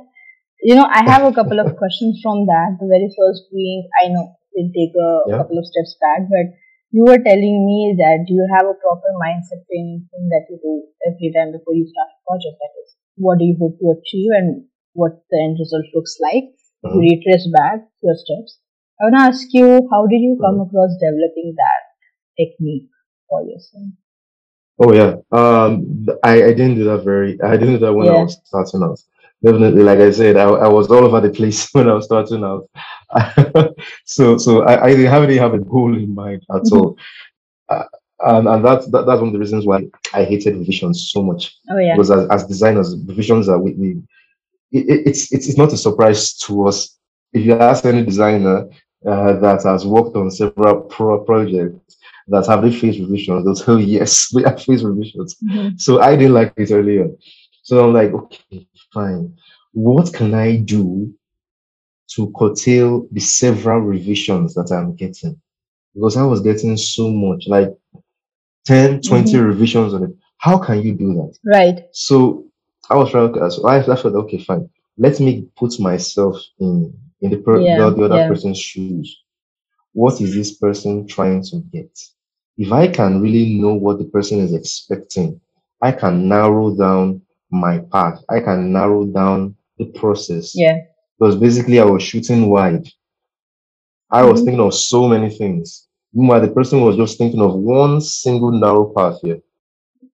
[0.64, 2.78] you know, I have a couple of questions from that.
[2.80, 5.38] The very first being, I know we'll take a Yeah.
[5.40, 6.48] couple of steps back, but
[6.92, 10.74] you were telling me that you have a proper mindset training thing that you do
[11.08, 12.58] every time before you start a project.
[12.62, 16.50] That is, what do you hope to achieve and what the end result looks like.
[16.84, 17.10] You Mhm.
[17.12, 18.60] retrace back your steps.
[19.00, 21.82] I want to ask you, how did you come across developing that
[22.40, 22.90] technique
[23.30, 23.94] for yourself?
[24.80, 25.16] Oh yeah.
[25.32, 27.40] Um, I, I didn't do that very.
[27.42, 29.00] I didn't do that when I was starting out.
[29.44, 32.44] Definitely, like I said, I, I was all over the place when I was starting
[32.44, 32.70] out.
[34.06, 36.72] so so I, I didn't have, really have a goal in mind at Mhm.
[36.78, 36.98] all.
[37.70, 37.86] Uh,
[38.22, 41.56] and and that's that, that's one of the reasons why I hated revisions so much.
[41.70, 41.96] Oh yeah.
[41.96, 43.90] Because as, as designers, revisions are we, we
[44.72, 46.98] it- it's, it's it's not a surprise to us.
[47.34, 48.68] If you ask any designer
[49.08, 53.80] uh, that has worked on several pro projects that have they faced revisions, they'll tell
[53.80, 55.38] you yes, we have faced revisions.
[55.44, 55.80] Mhm.
[55.80, 57.08] So I didn't like it earlier.
[57.64, 59.34] So I'm like, okay, fine.
[59.74, 61.14] What can I do
[62.16, 65.40] to curtail the several revisions that I'm getting?
[65.94, 67.74] Because I was getting so much, like
[68.66, 69.46] 10, 20 Mhm.
[69.48, 70.12] revisions on it.
[70.38, 71.34] How can you do that?
[71.46, 71.86] Right.
[71.92, 72.46] So
[72.90, 74.70] I was trying to, so I, I felt, okay, fine.
[74.98, 77.78] Let me put myself in, in the, per, Yeah.
[77.78, 78.28] the, the other Yeah.
[78.28, 79.24] person's shoes.
[79.94, 81.92] What is this person trying to get?
[82.58, 85.40] If I can really know what the person is expecting,
[85.82, 88.24] I can narrow down my path.
[88.30, 90.54] I can narrow down the process.
[90.56, 90.78] Yeah.
[91.20, 92.88] Because basically I was shooting wide.
[94.12, 94.46] I was Mhm.
[94.46, 95.88] thinking of so many things.
[96.14, 99.40] Meanwhile, the person was just thinking of one single narrow path here.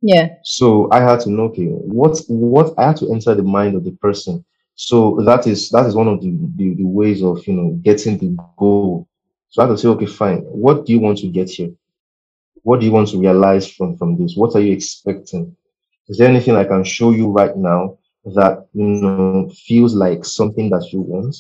[0.01, 0.31] Yeah.
[0.43, 3.85] So I had to know, okay, what what I had to enter the mind of
[3.85, 4.45] the person.
[4.75, 8.19] So that is that is one of the, the, the ways of you know getting
[8.19, 9.09] the goal.
[9.49, 10.39] So I had to say, okay, fine.
[10.41, 11.71] What do you want to get here?
[12.63, 14.35] What do you want to realize from from this?
[14.37, 15.55] What are you expecting?
[16.09, 20.71] Is there anything I can show you right now that you know feels like something
[20.71, 21.37] that you want?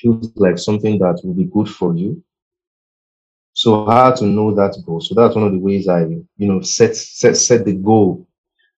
[0.00, 2.22] Feels like something that will be good for you?
[3.54, 5.00] So had to know that goal.
[5.00, 8.26] So that's one of the ways I, you know, set set set the goal,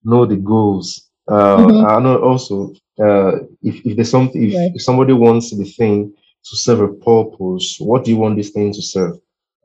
[0.02, 1.10] know the goals.
[1.28, 1.86] Uh, Mhm.
[1.88, 3.32] I know also uh,
[3.62, 4.72] if if there's something if, Right.
[4.74, 6.12] if somebody wants the thing
[6.44, 9.14] to serve a purpose, what do you want this thing to serve?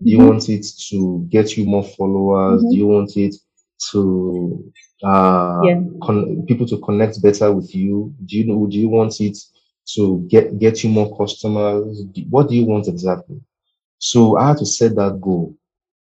[0.04, 0.28] Do you Mhm.
[0.30, 2.62] want it to get you more followers?
[2.64, 2.78] Do Mhm.
[2.78, 3.36] you want it
[3.92, 4.72] to
[5.04, 5.82] uh Yeah.
[6.02, 8.14] con- people to connect better with you?
[8.26, 8.66] Do you know?
[8.68, 9.38] Do you want it
[9.96, 12.04] to get get you more customers?
[12.14, 13.42] Do- What do you want exactly?
[14.00, 15.56] So I had to set that goal.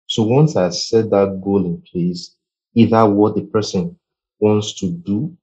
[0.06, 2.36] So once I set that goal in place,
[2.74, 3.96] either what the person
[4.40, 5.36] wants to do,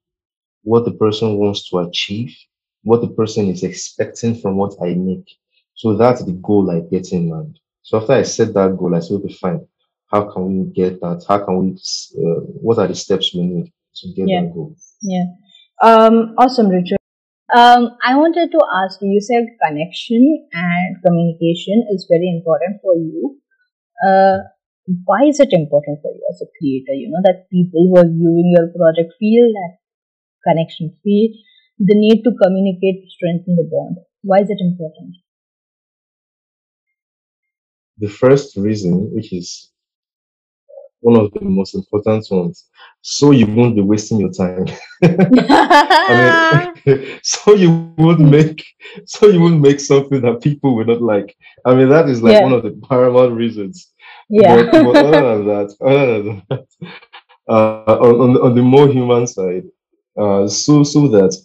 [0.64, 2.36] what the person wants to achieve,
[2.84, 5.28] what the person is expecting from what I make.
[5.76, 7.60] So that's the goal I get in mind.
[7.84, 9.68] So after I set that goal, I said, okay, fine.
[10.12, 11.24] How can we get that?
[11.28, 14.42] How can we, uh, what are the steps we need to get Yeah.
[14.42, 14.76] that goal?
[15.02, 15.26] Yeah.
[15.84, 16.98] Um, awesome, Richard.
[17.56, 22.96] Um, I wanted to ask you, you said connection and communication is very important for
[22.96, 23.40] you.
[24.06, 24.38] Uh,
[25.06, 26.94] why is it important for you as a creator?
[26.94, 29.78] You know, that people who are viewing your project feel that
[30.48, 31.30] connection, feel
[31.80, 33.98] the need to communicate to strengthen the bond.
[34.22, 35.16] Why is it important?
[38.00, 39.72] The first reason, which is
[41.02, 42.66] one of the most important ones.
[43.02, 44.66] So you won't be wasting your time.
[45.04, 48.66] I mean, so you won't make,
[49.06, 51.36] so you won't make something that people will not like.
[51.66, 53.94] I mean, that is like yeah, one of the paramount reasons.
[54.30, 54.56] yeah.
[54.56, 56.66] But but other than that, other than that,
[57.50, 59.64] uh, on, on on the more human side,
[60.18, 61.36] uh, so so that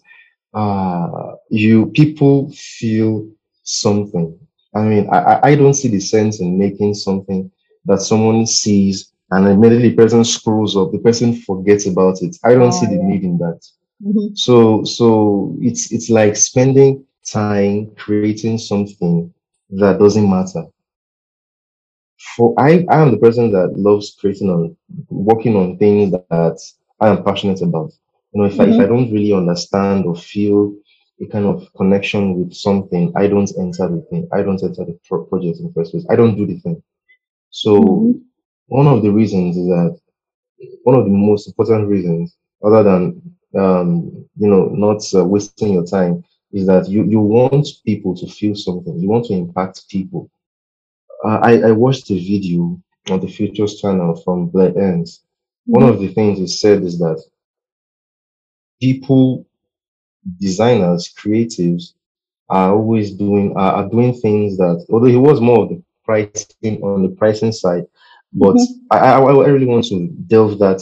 [0.55, 3.29] uh, you people feel
[3.63, 4.39] something.
[4.75, 7.51] I mean, I, I don't see the sense in making something
[7.87, 12.37] that someone sees and immediately the person scrolls up, the person forgets about it.
[12.45, 13.61] I don't see the Oh, need in that.
[14.01, 14.13] yeah.
[14.13, 19.33] hmm So so it's it's like spending time creating something
[19.71, 20.65] that doesn't matter.
[22.37, 24.77] For I, I am the person that loves creating on
[25.11, 26.53] working on things that
[27.01, 27.93] I am passionate about.
[28.33, 30.75] You know, if I if I hmm don't really understand or feel
[31.23, 34.29] a kind of connection with something, I don't enter the thing.
[34.33, 36.07] I don't enter the pro- project in the first place.
[36.11, 36.83] I don't do the thing.
[37.51, 38.23] So hmm
[38.67, 39.99] one of the reasons is that
[40.85, 43.23] one of the most important reasons, other than
[43.59, 46.23] um, you know not uh, wasting your time,
[46.53, 48.99] is that you you want people to feel something.
[48.99, 50.31] You want to impact people
[51.25, 52.79] uh, I, I watched a video
[53.11, 55.23] on the Futur's channel from Blair Enns.
[55.71, 57.23] One hmm of the things he said is that
[58.83, 59.47] people,
[60.41, 61.95] designers, creatives
[62.49, 67.03] are always doing are, doing things that although he was more of the pricing on
[67.03, 67.85] the pricing side,
[68.33, 70.81] but hmm I, I, I really want to delve that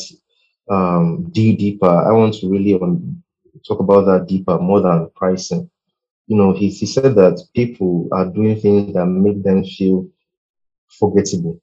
[0.70, 1.86] um deep deeper.
[1.88, 3.22] I want to really um,
[3.66, 5.70] talk about that deeper more than pricing.
[6.26, 10.06] You know, he, he said that people are doing things that make them feel
[10.98, 11.60] forgettable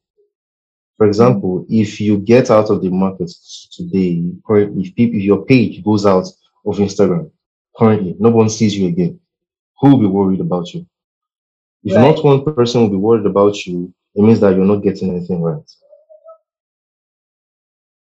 [0.97, 3.31] For example, if you get out of the market
[3.71, 6.27] today, if people, if your page goes out
[6.65, 7.31] of Instagram
[7.77, 9.19] currently, no one sees you again.
[9.79, 10.87] Who will be worried about you?
[11.83, 15.11] If not one person will be worried about you, it means that you're not getting
[15.11, 15.69] anything right.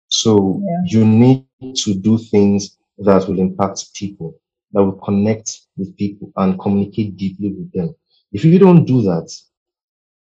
[0.08, 1.00] So Yeah.
[1.00, 4.34] you need to do things that will impact people,
[4.72, 7.94] that will connect with people and communicate deeply with them.
[8.32, 9.30] If you don't do that,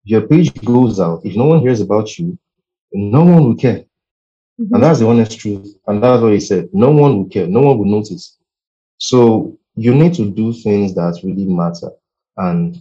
[0.09, 1.20] your page goes out.
[1.24, 2.38] If no one hears about you,
[2.92, 3.84] no one will care.
[4.72, 5.74] And hmm that's the honest truth.
[5.86, 6.68] And that's what he said.
[6.72, 7.46] No one will care.
[7.46, 8.38] No one will notice.
[8.98, 11.90] So you need to do things that really matter.
[12.36, 12.76] And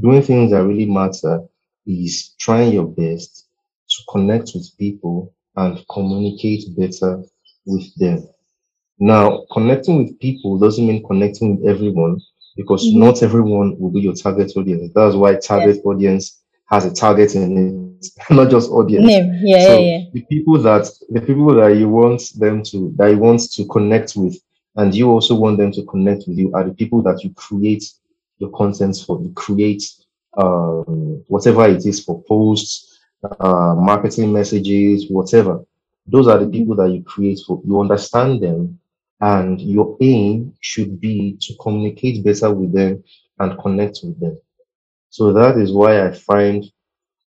[0.00, 1.42] doing things that really matter
[1.86, 3.46] is trying your best
[3.90, 7.22] to connect with people and communicate better
[7.66, 8.26] with them.
[9.00, 12.20] Now, connecting with people doesn't mean connecting with everyone
[12.56, 14.92] because hmm not everyone will be your target audience.
[14.94, 15.74] That's why Yes.
[15.74, 19.18] target audience has a target in it, not just audience.
[19.18, 19.40] Name.
[19.42, 20.00] Yeah, yeah, So yeah.
[20.12, 24.14] the people that the people that you want them to that you want to connect
[24.16, 24.36] with,
[24.76, 27.84] and you also want them to connect with you, are the people that you create
[28.38, 29.20] your content for.
[29.20, 29.82] You create
[30.36, 35.64] um, whatever it is for posts, uh, marketing messages, whatever.
[36.06, 37.60] Those are the hmm people that you create for.
[37.64, 38.78] You understand them
[39.20, 43.02] and your aim should be to communicate better with them
[43.38, 44.38] and connect with them.
[45.14, 46.64] So that is why I find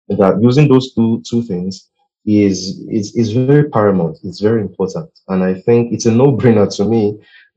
[0.08, 1.88] that using those two two things
[2.26, 2.58] is
[2.90, 4.18] is is very paramount.
[4.24, 7.04] It's very important, and I think it's a no-brainer to me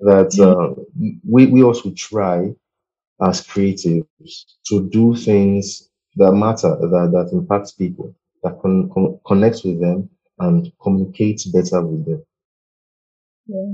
[0.01, 0.67] that uh,
[1.27, 2.53] we we also try
[3.29, 4.33] as creatives
[4.67, 8.13] to do things that matter, that that impact people,
[8.43, 10.07] that con- con- connect with them
[10.37, 12.23] and communicate better with them.
[13.47, 13.73] Yeah.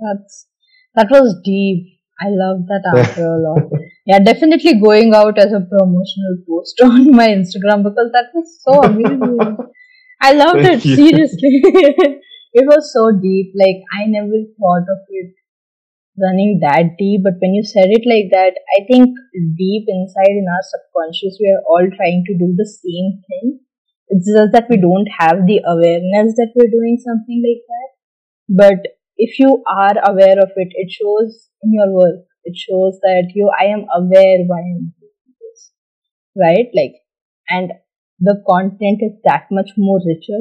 [0.00, 0.48] That's
[0.96, 2.00] that was deep.
[2.20, 3.70] I love that answer a lot.
[4.06, 8.82] Yeah, definitely going out as a promotional post on my Instagram because that was so
[8.90, 9.56] amazing.
[10.22, 10.94] I loved it, you.
[10.94, 11.60] seriously.
[12.54, 13.52] it was so deep.
[13.58, 15.34] Like I never thought of it
[16.18, 19.10] running that deep, but when you said it like that, I think
[19.58, 23.60] deep inside in our subconscious we are all trying to do the same thing.
[24.08, 27.90] It's just that we don't have the awareness that we're doing something like that.
[28.48, 32.22] But if you are aware of it, it shows in your work.
[32.46, 35.72] It shows that you I am aware why I'm doing this.
[36.36, 36.68] Right?
[36.74, 36.94] Like
[37.50, 37.72] and
[38.20, 40.40] the content is that much more richer,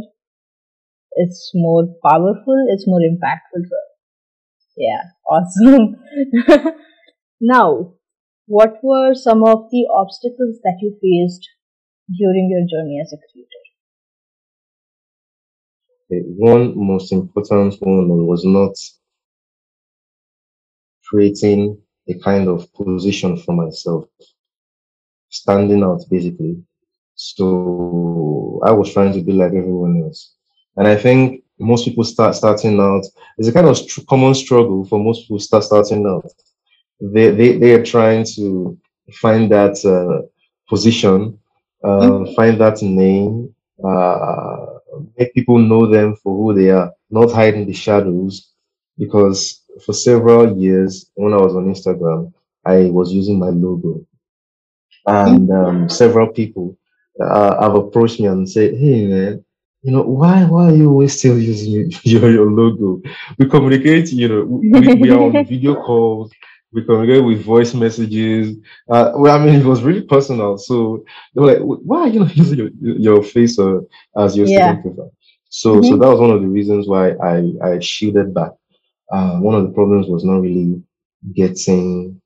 [1.14, 3.64] it's more powerful, it's more impactful.
[4.78, 5.96] Yeah, awesome.
[7.42, 7.94] now,
[8.48, 11.50] what were some of the obstacles that you faced
[12.18, 13.50] during your journey as a creator?
[16.38, 18.76] One most important one was not
[21.10, 24.06] creating a kind of position for myself,
[25.30, 26.58] standing out basically.
[27.16, 30.34] So I was trying to be like everyone else.
[30.78, 33.04] And I think most people start starting out,
[33.38, 33.78] it's a kind of
[34.08, 36.26] common struggle for most people start starting out.
[37.02, 38.78] They, they, they are trying to
[39.22, 40.28] find that uh,
[40.70, 41.40] position,
[41.84, 42.34] uh, Mm-hmm.
[42.36, 43.54] find that name,
[43.84, 44.66] uh,
[45.18, 48.52] make people know them for who they are, not hide in the shadows.
[48.98, 52.32] Because for several years, when I was on Instagram,
[52.66, 54.06] I was using my logo,
[55.06, 56.78] and um, several people
[57.22, 59.44] uh, have approached me and said, "Hey, man."
[59.84, 60.44] You know why?
[60.46, 63.02] Why are you always still using your, your logo?
[63.38, 64.12] We communicate.
[64.12, 66.32] You know, we, we are on video calls.
[66.72, 68.56] We communicate with voice messages.
[68.90, 70.58] Uh, well, I mean, it was really personal.
[70.58, 71.04] So
[71.36, 73.80] they were like, "Why are you not using your, your face uh,
[74.18, 74.78] as your Yeah.
[74.82, 75.12] profile?"
[75.50, 76.00] So, so Mm-hmm.
[76.00, 78.52] that was one of the reasons why I I shielded back.
[79.12, 80.82] Uh, one of the problems was not really
[81.36, 82.20] getting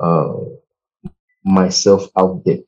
[0.00, 0.32] uh,
[1.44, 2.58] myself out there,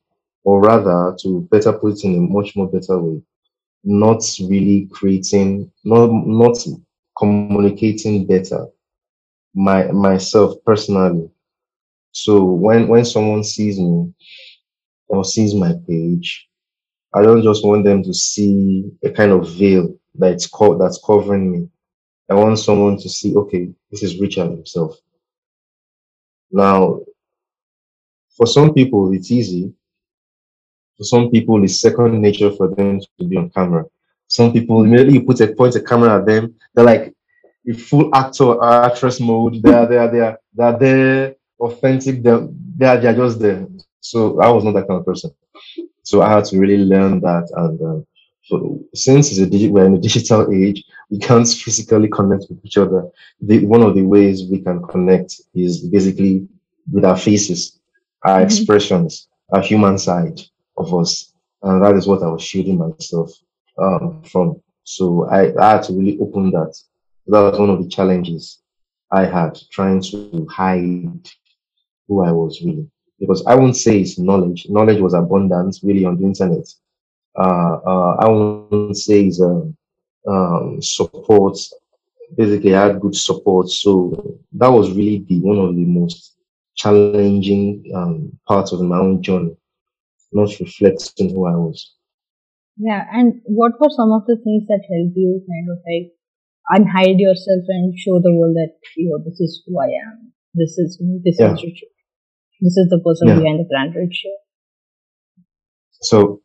[0.44, 3.20] or rather, to better put it in a much more better way,
[3.84, 6.56] not really creating, not not
[7.18, 8.66] communicating better
[9.54, 11.28] my myself personally.
[12.12, 14.12] So when when someone sees me
[15.08, 16.48] or sees my page,
[17.14, 21.52] I don't just want them to see a kind of veil that's co- that's covering
[21.52, 21.68] me.
[22.30, 24.98] I want someone to see, okay, this is Richard himself.
[26.50, 27.00] Now,
[28.36, 29.72] for some people, it's easy.
[30.96, 33.84] For some people, it's second nature for them to be on camera.
[34.28, 37.14] Some people, immediately you put a point a camera at them, they're like
[37.64, 39.62] in full actor or actress mode.
[39.62, 42.22] They are, they are, they are, they are there, authentic.
[42.22, 43.66] They're, they are, they are just there.
[44.00, 45.30] So I was not that kind of person.
[46.02, 47.50] So I had to really learn that.
[47.54, 48.06] And um,
[48.44, 52.58] so since it's a digi- we're in a digital age, we can't physically connect with
[52.64, 53.08] each other.
[53.40, 56.48] The, one of the ways we can connect is basically
[56.92, 57.78] with our faces,
[58.24, 58.44] our Mm-hmm.
[58.44, 60.40] expressions, our human side
[60.76, 61.32] of us.
[61.62, 63.30] And that is what I was shielding myself
[63.78, 64.60] um, from.
[64.84, 66.76] So I, I had to really open that.
[67.28, 68.60] That was one of the challenges
[69.12, 71.28] I had trying to hide
[72.08, 72.88] who I was really.
[73.20, 74.66] Because I won't say it's knowledge.
[74.68, 76.66] Knowledge was abundant really on the internet.
[77.38, 79.76] Uh, uh, I won't say it's um,
[80.28, 81.58] um, support.
[82.36, 83.68] Basically, I had good support.
[83.68, 86.36] So that was really the one of the most
[86.76, 89.56] challenging um, parts of my own journey,
[90.32, 91.94] not reflecting who I was.
[92.78, 96.12] Yeah, and what were some of the things that helped you kind of like
[96.70, 100.78] unhide yourself and show the world that you know this is who I am, this
[100.78, 101.92] is me, this Yeah, is Richard,
[102.60, 103.34] this is the person yeah.
[103.38, 104.38] behind the brand Richard.
[106.00, 106.40] So,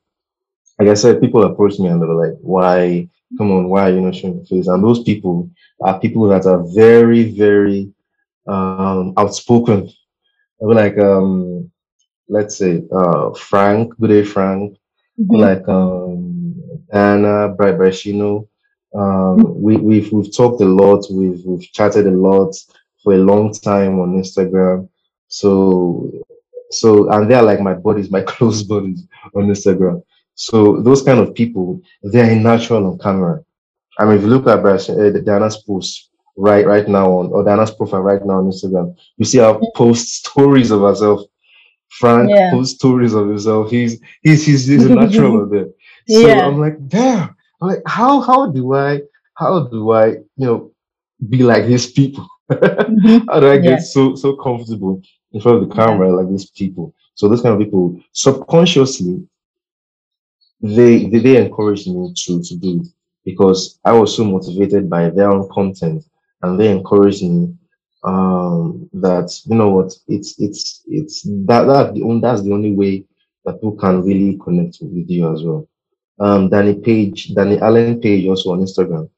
[0.80, 3.94] like I said, people approach me and they were like, why, come on, why are
[3.94, 4.68] you not showing your face?
[4.68, 5.50] And those people
[5.82, 7.92] are people that are very, very
[8.48, 9.90] um, outspoken.
[10.60, 11.72] They like, um,
[12.30, 14.78] let's say, uh, Frank, good day, Frank,
[15.20, 15.36] Mm-hmm.
[15.36, 16.62] like, um,
[16.94, 18.48] Anna, Bright Brashino.
[18.94, 21.06] Um, we, we've, we've talked a lot.
[21.12, 22.56] We've, we've chatted a lot
[23.04, 24.88] for a long time on Instagram.
[25.28, 26.12] So,
[26.70, 30.04] so, and they're like my buddies, my close buddies on Instagram.
[30.38, 33.44] So those kind of people, they're natural on camera.
[34.00, 37.44] I mean, if you look at Brash, uh, Diana's post right right now on or
[37.44, 41.22] Diana's profile right now on Instagram, you see her post stories of herself.
[42.00, 42.52] Frank Yeah.
[42.52, 43.72] posts stories of himself.
[43.72, 45.76] He's he's he's, he's a natural of it.
[46.10, 46.48] So yeah.
[46.48, 47.36] I'm like, damn.
[47.62, 49.02] I'm like, how how do I
[49.36, 50.72] how do I you know
[51.30, 52.28] be like these people?
[52.52, 53.28] Mm-hmm.
[53.32, 53.78] how do I Yeah.
[53.78, 55.02] get so so comfortable
[55.34, 56.94] in front of the camera like these people?
[57.16, 59.28] So those kind of people subconsciously
[60.62, 62.88] they they, they encouraged me to to do it
[63.26, 66.04] because I was so motivated by their own content
[66.42, 67.54] and they encouraged me
[68.04, 72.74] um that you know what it's it's it's that that the only that's the only
[72.74, 73.06] way
[73.46, 75.68] that people can really connect with you as well.
[76.20, 79.10] Um Danny Page, Danny Allen Page also on Instagram.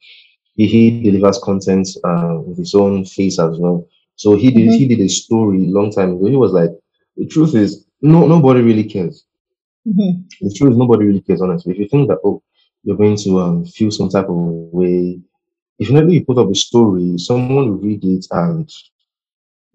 [0.55, 3.87] He, he delivers content uh, with his own face as well.
[4.15, 4.77] So he did Mm-hmm.
[4.77, 6.25] he did a story long time ago.
[6.27, 6.71] He was like,
[7.17, 9.25] the truth is no nobody really cares
[9.89, 10.11] Mm-hmm.
[10.47, 11.73] the truth is nobody really cares honestly.
[11.73, 12.41] If you think that oh
[12.83, 14.35] you're going to um feel some type of
[14.79, 15.19] way,
[15.79, 18.69] if maybe you put up a story, someone will read it and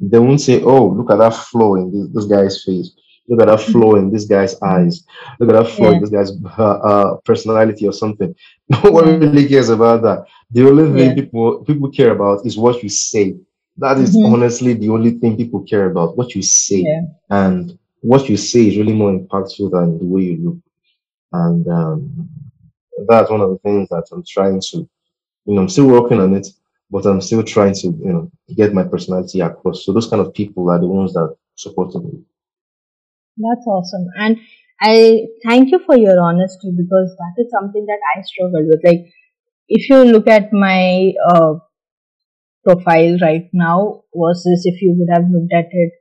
[0.00, 2.92] they won't say, Oh, look at that flaw in this, this guy's face.
[3.28, 5.04] Look at that flaw in this guy's eyes.
[5.40, 5.96] Look at that flaw Yeah.
[5.96, 8.34] in this guy's uh, uh, personality or something.
[8.84, 10.26] No one really cares about that.
[10.50, 11.14] The only thing Yeah.
[11.20, 13.36] people people care about is what you say.
[13.78, 14.34] That is Mm-hmm.
[14.34, 16.16] honestly the only thing people care about.
[16.18, 17.02] What you say, Yeah.
[17.30, 20.58] and what you say is really more impactful than the way you look.
[21.32, 22.28] And um,
[23.08, 24.76] that's one of the things that I'm trying to,
[25.46, 26.46] you know, I'm still working on it,
[26.90, 29.86] but I'm still trying to, you know, get my personality across.
[29.86, 32.20] So those kind of people are the ones that support me.
[33.38, 34.06] That's awesome.
[34.18, 34.36] And
[34.82, 38.80] I thank you for your honesty because that is something that I struggled with.
[38.84, 39.06] Like,
[39.66, 41.54] if you look at my uh,
[42.64, 45.92] profile right now versus if you would have looked at it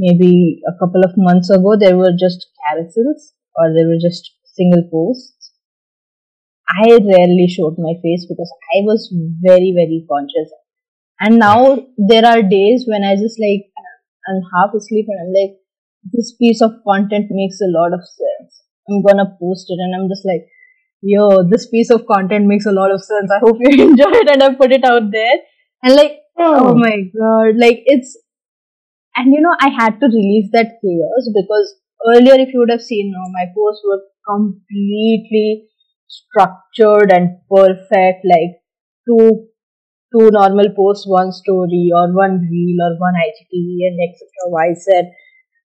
[0.00, 4.88] maybe a couple of months ago, there were just carousels or there were just single
[4.90, 5.52] posts.
[6.70, 9.12] I rarely showed my face because I was
[9.44, 10.50] very, very conscious.
[11.20, 13.68] And now there are days when I just like,
[14.28, 15.58] I'm half asleep and I'm like,
[16.12, 18.62] this piece of content makes a lot of sense.
[18.88, 20.46] I'm gonna post it and I'm just like,
[21.02, 23.30] yo, this piece of content makes a lot of sense.
[23.30, 25.36] I hope you enjoy it and I put it out there.
[25.82, 28.16] And like, oh, oh my god, like it's,
[29.20, 31.76] and you know, I had to release that chaos because
[32.08, 35.68] earlier, if you would have seen, no, my posts were completely
[36.08, 38.64] structured and perfect, like
[39.06, 39.46] two
[40.12, 44.26] two normal posts, one story or one reel or one IGTV and etc.
[44.48, 45.12] Y said.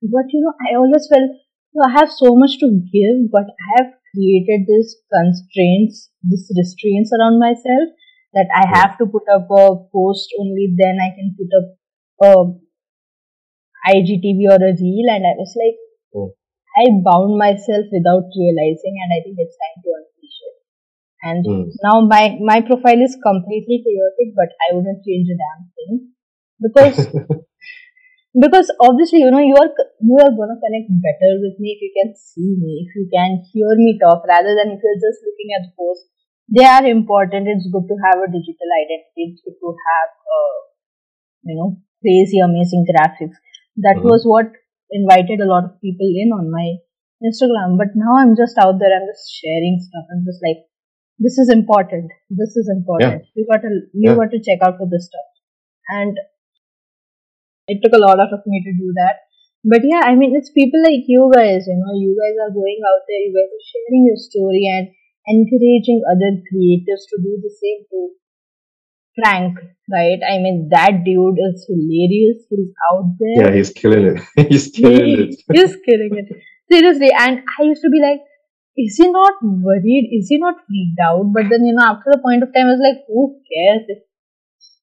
[0.03, 1.31] But you know, I always felt
[1.73, 7.11] so I have so much to give, but I have created these constraints, these restraints
[7.11, 7.89] around myself
[8.33, 11.67] that I have to put up a post only then I can put up
[12.21, 12.64] a
[13.88, 15.77] IGTV or a reel and I was like
[16.15, 16.33] oh.
[16.77, 20.55] I bound myself without realizing and I think it's time to unleash it.
[21.23, 21.63] And mm.
[21.83, 25.93] now my my profile is completely chaotic but I wouldn't change a damn thing
[26.61, 26.97] because
[28.43, 29.71] because obviously you know you are
[30.01, 33.39] you are gonna connect better with me if you can see me if you can
[33.51, 36.03] hear me talk rather than if you're just looking at the post
[36.51, 40.57] they are important it's good to have a digital identity it's good to have uh,
[41.47, 41.69] you know
[42.03, 43.39] crazy amazing graphics
[43.78, 44.11] that mm-hmm.
[44.13, 44.51] was what
[44.91, 46.67] invited a lot of people in on my
[47.23, 50.61] instagram but now i'm just out there i'm just sharing stuff i'm just like
[51.17, 53.34] this is important this is important yeah.
[53.36, 54.15] you got to you yeah.
[54.15, 55.30] got to check out for this stuff
[55.89, 56.17] and
[57.67, 59.26] it took a lot out of me to do that.
[59.65, 62.82] But yeah, I mean, it's people like you guys, you know, you guys are going
[62.86, 64.93] out there, you guys are sharing your story and
[65.26, 68.13] encouraging other creators to do the same too.
[69.16, 69.57] Frank,
[69.91, 70.20] right?
[70.28, 72.43] I mean, that dude is hilarious.
[72.49, 73.47] He's out there.
[73.47, 74.20] Yeah, he's killing it.
[74.49, 75.36] he's killing it.
[75.53, 76.28] he's killing it.
[76.72, 77.11] Seriously.
[77.18, 78.22] And I used to be like,
[78.78, 80.11] is he not worried?
[80.11, 81.32] Is he not freaked out?
[81.32, 83.99] But then, you know, after a point of time, I was like, who cares if,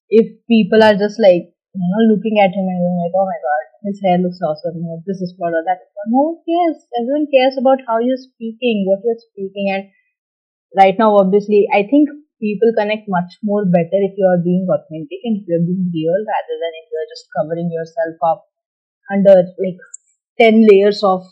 [0.09, 3.41] if people are just like, you know, looking at him and going like, oh my
[3.41, 6.05] god, his hair looks awesome, no, this is for that is for.
[6.09, 6.85] No one cares.
[7.01, 9.89] Everyone cares about how you're speaking, what you're speaking, and
[10.76, 12.09] right now, obviously, I think
[12.43, 16.18] people connect much more better if you are being authentic and if you're being real
[16.26, 18.40] rather than if you're just covering yourself up
[19.14, 19.80] under like
[20.43, 21.22] 10 layers of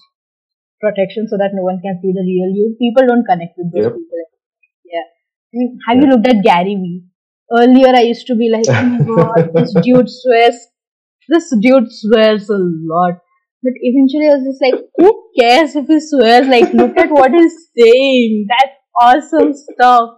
[0.81, 2.77] protection so that no one can see the real you.
[2.79, 3.99] People don't connect with those yep.
[3.99, 4.23] people.
[4.87, 5.07] Yeah.
[5.89, 6.03] Have yeah.
[6.03, 7.11] you looked at Gary Vee?
[7.59, 10.67] earlier I used to be like, oh my god, this dude swears,
[11.29, 13.19] this dude swears a lot.
[13.63, 16.47] But eventually I was just like, who cares if he swears?
[16.47, 18.47] Like, look at what he's saying.
[18.49, 20.11] That's awesome stuff.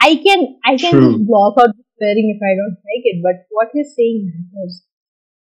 [0.00, 1.12] I can, I can True.
[1.12, 4.82] just block out the swearing if I don't like it, but what he's saying matters.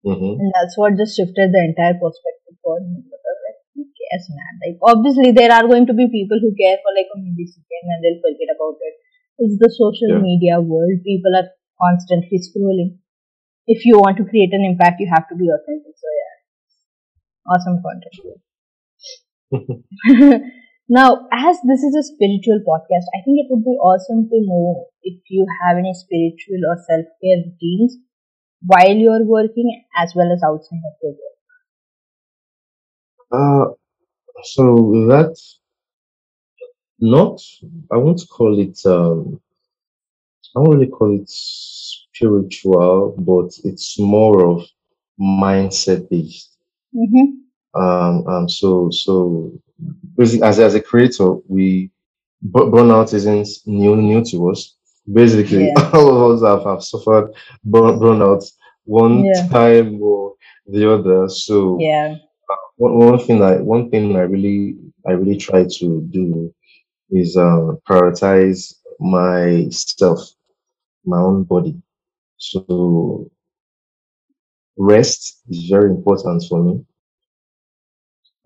[0.05, 0.37] Mm-hmm.
[0.37, 3.01] And that's what just shifted the entire perspective for me.
[3.09, 4.55] Like, who cares, man?
[4.61, 8.05] Like, obviously there are going to be people who care for like a millisecond and
[8.05, 8.95] they'll forget about it.
[9.41, 10.21] it is the social yeah.
[10.21, 11.01] media world.
[11.09, 11.49] People are
[11.81, 13.01] constantly scrolling.
[13.67, 15.97] If you want to create an impact, you have to be authentic.
[15.97, 16.37] So yeah,
[17.49, 18.21] awesome content.
[20.89, 24.87] now, as this is a spiritual podcast, I think it would be awesome to know
[25.03, 27.97] if you have any spiritual or self care routines
[28.67, 31.35] while you're working as well as outside of your work.
[33.33, 33.73] Uh,
[34.43, 35.61] so that's
[37.01, 37.41] not
[37.93, 39.41] I won't call it um
[40.57, 44.67] I won't really call it spiritual, but it's more of
[45.21, 46.57] mindset based.
[46.95, 47.81] Mm-hmm.
[47.81, 49.53] Um, um so so
[50.17, 51.91] basically as as a creator, we
[52.45, 54.77] burnout isn't new new to us.
[55.13, 55.91] Basically, yeah.
[55.95, 57.33] all of us have, have suffered
[57.65, 58.45] burn, burnout
[58.85, 59.49] one yeah.
[59.49, 60.35] time or
[60.67, 61.29] the other.
[61.29, 62.17] So yeah,
[62.77, 66.55] one, one thing I one thing I really I really try to do
[67.11, 70.21] is uh, prioritize myself,
[71.05, 71.81] my own body.
[72.39, 73.31] So
[74.77, 76.85] rest is very important for me.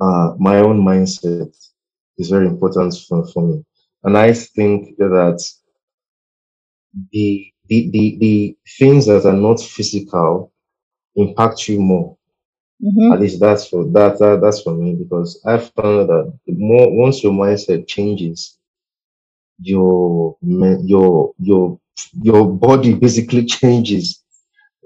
[0.01, 1.55] Uh, my own mindset
[2.19, 3.65] is very important for, for me.
[4.05, 5.43] And I think that
[7.13, 10.53] the, the, the, the things that are not physical
[11.17, 12.17] impact you more.
[12.83, 13.13] Mm-hmm.
[13.13, 16.97] At least that's for that, that that's for me because I found that the more
[16.97, 18.57] once your mindset changes,
[19.61, 21.81] your your your
[22.23, 24.23] your body basically changes.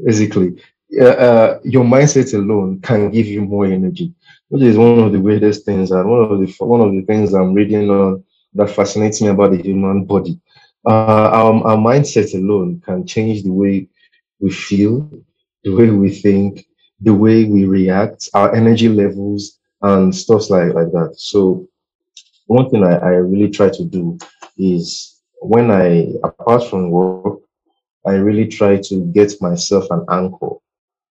[0.04, 0.58] Basically,
[0.98, 4.14] uh, uh, your mindset alone can give you more energy,
[4.52, 7.32] which is one of the weirdest things and one of the one of the things
[7.32, 8.22] I'm reading on
[8.52, 10.38] that fascinates me about the human body.
[10.86, 13.88] Uh, our, our mindset alone can change the way
[14.40, 15.10] we feel,
[15.64, 16.66] the way we think,
[17.00, 21.14] the way we react, our energy levels, and stuff like, like that.
[21.16, 21.66] So,
[22.44, 24.18] one thing I, I really try to do
[24.58, 27.40] is when I, apart from work,
[28.06, 30.56] I really try to get myself an anchor.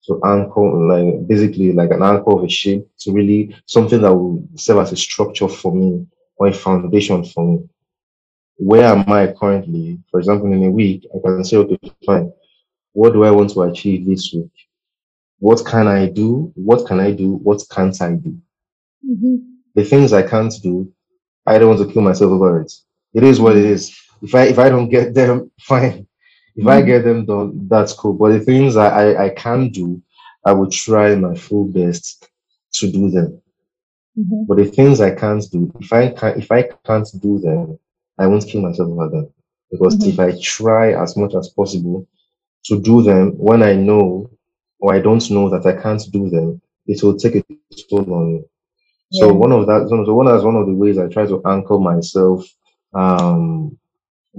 [0.07, 4.47] So anchor, like basically like an anchor of a ship to really something that will
[4.55, 7.69] serve as a structure for me or a foundation for me.
[8.57, 9.99] Where am I currently?
[10.13, 11.77] For example, in a week, I can say, okay,
[12.07, 12.33] fine.
[12.93, 14.53] What do I want to achieve this week?
[15.41, 16.53] What can I do?
[16.55, 17.33] What can I do?
[17.33, 18.39] What can't I do?
[19.05, 19.37] Mm-hmm.
[19.75, 20.93] The things I can't do,
[21.45, 22.73] I don't want to kill myself over it.
[23.13, 23.93] It is what it is.
[24.23, 26.07] If I if I don't get them, fine.
[26.57, 26.87] If I Mhm.
[26.87, 28.15] get them done, that's cool.
[28.15, 30.03] But the things I, I, I can do,
[30.45, 32.29] I will try my full best
[32.75, 33.41] to do them.
[34.19, 34.45] Mm-hmm.
[34.47, 37.79] But the things I can't do, if I can if I can't do them,
[38.19, 39.29] I won't kill myself over them.
[39.71, 40.09] Because Mhm.
[40.09, 42.07] if I try as much as possible
[42.67, 44.31] to do them when I know
[44.81, 47.45] or I don't know that I can't do them, it will take a
[47.91, 48.41] toll on me.
[49.13, 49.33] So Yeah.
[49.33, 52.45] one of that, so one that's one of the ways I try to anchor myself,
[52.95, 53.77] um,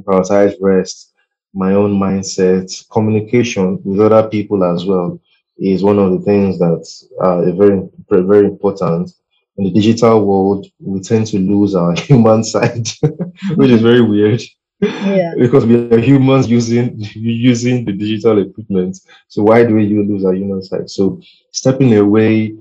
[0.03, 1.13] prioritize rest,
[1.57, 5.19] my own mindset, communication with other people as well
[5.59, 6.83] is one of the things that
[7.21, 9.11] are very, very, very important.
[9.57, 12.87] In the digital world, we tend to lose our human side,
[13.55, 14.41] which is very weird
[14.81, 15.33] Yeah.
[15.37, 18.97] because we are humans using using the digital equipment.
[19.27, 20.89] So why do we lose our human side?
[20.89, 21.19] So
[21.51, 22.55] stepping away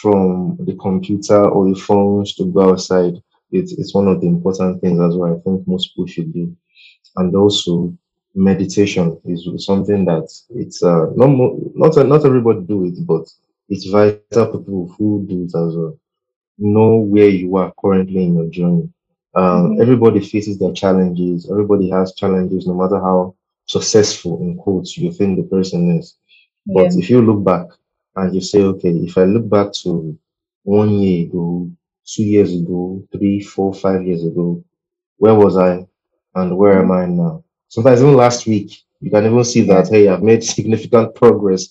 [0.00, 3.14] from the computer or the phones to go outside,
[3.50, 5.34] it's it's one of the important things as well.
[5.34, 6.54] I think most people should do
[7.16, 7.92] and also
[8.34, 13.24] meditation is something that it's uh not mo- not not everybody do it, but
[13.68, 15.76] it's vital people who do it as well.
[16.42, 18.88] Know where you are currently in your journey.
[19.34, 19.78] Um, Mhm.
[19.80, 21.48] everybody faces their challenges.
[21.50, 23.34] Everybody has challenges, no matter how
[23.66, 26.16] successful in quotes you think the person is.
[26.66, 26.96] But Yeah.
[26.96, 27.66] if you look back
[28.16, 30.16] and you say, okay, if I look back to
[30.64, 31.70] one year ago,
[32.06, 34.62] two years ago, three, four, five years ago,
[35.18, 35.86] where was I
[36.34, 37.44] and where am I now?
[37.72, 38.70] Sometimes even last week,
[39.00, 41.62] you can even see that, hey, I've made significant progress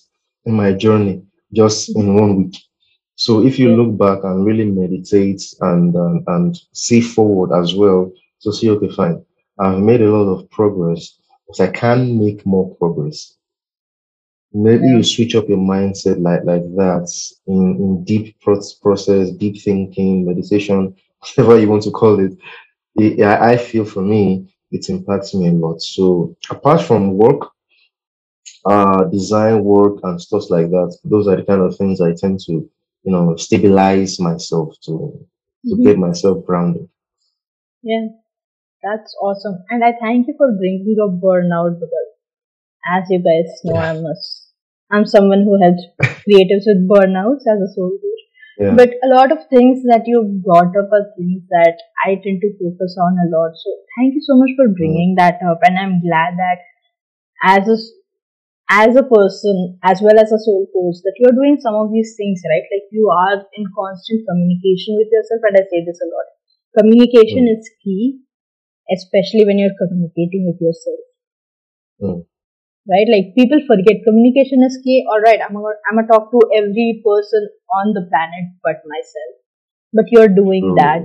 [0.46, 1.22] in my journey
[1.54, 2.56] just in one week.
[3.14, 8.10] So if you look back and really meditate and um, and see forward as well,
[8.42, 9.24] to see, okay, fine,
[9.60, 11.02] I've made a lot of progress,
[11.46, 13.36] but I can make more progress.
[14.52, 17.06] Maybe you switch up your mindset like like that
[17.46, 22.32] in, in deep process, deep thinking, meditation, whatever you want to call it.
[22.96, 25.80] it I I feel for me, it impacts me a lot.
[25.82, 27.52] So apart from work,
[28.66, 32.40] uh, design work and stuff like that, those are the kind of things I tend
[32.46, 35.26] to, you know, stabilize myself to
[35.68, 35.84] to Mhm.
[35.84, 36.88] get myself grounded.
[37.82, 38.08] Yeah.
[38.82, 39.64] That's awesome.
[39.70, 42.10] And I thank you for bringing up burnout because
[42.92, 44.14] as you guys know, Yeah, I'm a,
[44.90, 45.82] I'm someone who helps
[46.28, 47.98] creatives with burnouts as a soul.
[48.58, 52.40] Yeah, But a lot of things that you've brought up are things that I tend
[52.42, 53.52] to focus on a lot.
[53.56, 55.60] So thank you so much for mm, bringing that up.
[55.62, 56.58] And I'm glad that
[57.44, 57.78] as a,
[58.70, 62.14] as a person, as well as a soul coach, that you're doing some of these
[62.16, 62.66] things, right?
[62.72, 65.42] Like you are in constant communication with yourself.
[65.48, 66.28] And I say this a lot.
[66.78, 68.20] Communication mm, is key,
[68.94, 71.00] especially when you're communicating with yourself
[72.00, 72.24] mm,
[72.88, 73.06] right?
[73.10, 75.04] Like people forget communication is key.
[75.10, 77.48] All right, I'm gonna, I'm gonna talk to every person
[77.80, 79.32] on the planet but myself.
[79.92, 81.04] But you're doing that.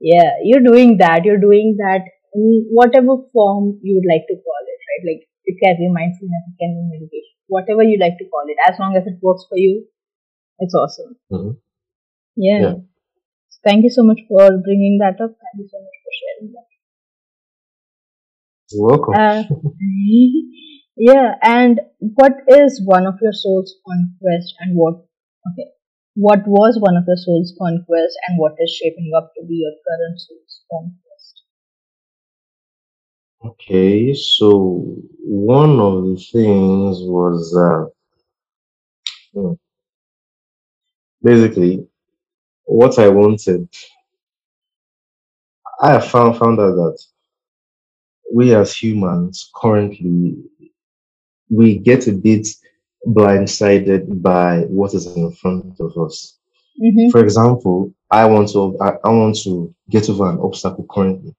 [0.00, 1.24] Yeah, you're doing that.
[1.24, 2.02] You're doing that
[2.34, 5.04] in whatever form you would like to call it, right?
[5.12, 8.58] Like it can be mindfulness, it can be meditation, whatever you like to call it.
[8.68, 9.86] As long as it works for you,
[10.58, 11.16] it's awesome.
[11.32, 11.56] Mhm.
[12.36, 12.60] Yeah.
[12.60, 12.74] Yeah,
[13.64, 15.32] Thank you so much for bringing that up.
[15.42, 16.66] Thank you so much for sharing that.
[18.70, 19.14] you're welcome.
[19.14, 19.42] Uh,
[20.96, 24.94] yeah, and what is one of your soul's conquest and what
[25.52, 25.68] okay.
[26.14, 29.72] What was one of your soul's conquest and what is shaping up to be your
[29.86, 31.42] current soul's conquest?
[33.44, 37.86] Okay, so one of the things was uh,
[39.38, 39.58] mm,
[41.22, 41.86] basically
[42.64, 43.68] what I wanted.
[45.82, 46.98] I have found found out that
[48.34, 50.36] we as humans currently
[51.52, 52.48] we get a bit
[53.06, 56.38] blindsided by what is in front of us.
[56.82, 57.10] Mm-hmm.
[57.10, 61.34] For example, I want to I, I want to get over an obstacle currently.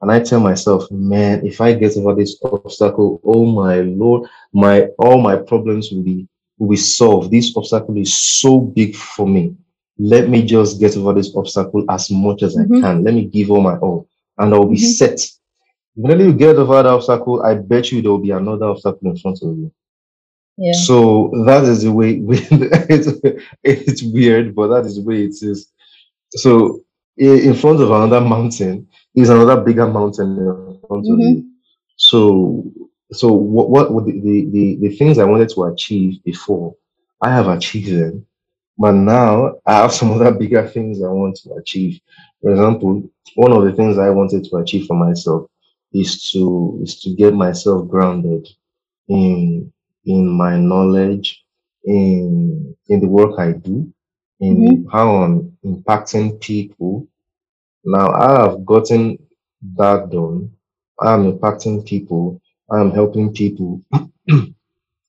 [0.00, 4.86] And I tell myself, man, if I get over this obstacle, oh my lord, my
[4.98, 7.30] all my problems will be will be solved.
[7.32, 9.56] This obstacle is so big for me.
[9.98, 12.80] Let me just get over this obstacle as much as I Mm-hmm.
[12.80, 13.04] can.
[13.04, 14.08] Let me give all my all,
[14.38, 14.98] and I'll be Mm-hmm.
[15.00, 15.20] set.
[15.98, 19.18] When you get over that obstacle, I bet you there will be another obstacle in
[19.18, 19.72] front of you.
[20.58, 20.72] Yeah.
[20.72, 23.08] So that is the way it's,
[23.64, 25.72] it's weird, but that is the way it is.
[26.36, 26.84] So
[27.16, 31.24] in front of another mountain, is another bigger mountain in front of Mm-hmm.
[31.24, 31.50] you.
[31.96, 32.64] So,
[33.12, 36.76] so what what would the, the the the things I wanted to achieve before,
[37.22, 38.26] I have achieved them,
[38.78, 42.00] but now I have some other bigger things I want to achieve.
[42.42, 45.50] For example, one of the things I wanted to achieve for myself
[45.92, 48.48] is to is to get myself grounded
[49.08, 49.72] in
[50.06, 51.44] in my knowledge,
[51.84, 53.92] in in the work I do,
[54.50, 54.76] Mm-hmm.
[54.80, 57.08] in how I'm impacting people.
[57.84, 59.18] Now I have gotten
[59.76, 60.52] that done.
[61.00, 62.40] I'm impacting people.
[62.70, 63.82] I'm helping people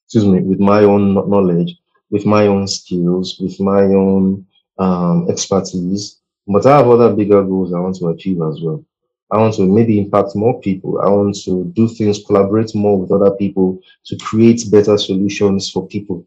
[0.05, 1.77] excuse me, with my own knowledge,
[2.11, 4.45] with my own skills, with my own
[4.80, 6.19] um, expertise.
[6.47, 8.84] But I have other bigger goals I want to achieve as well.
[9.32, 10.99] I want to maybe impact more people.
[11.01, 15.88] I want to do things, collaborate more with other people to create better solutions for
[15.88, 16.25] people.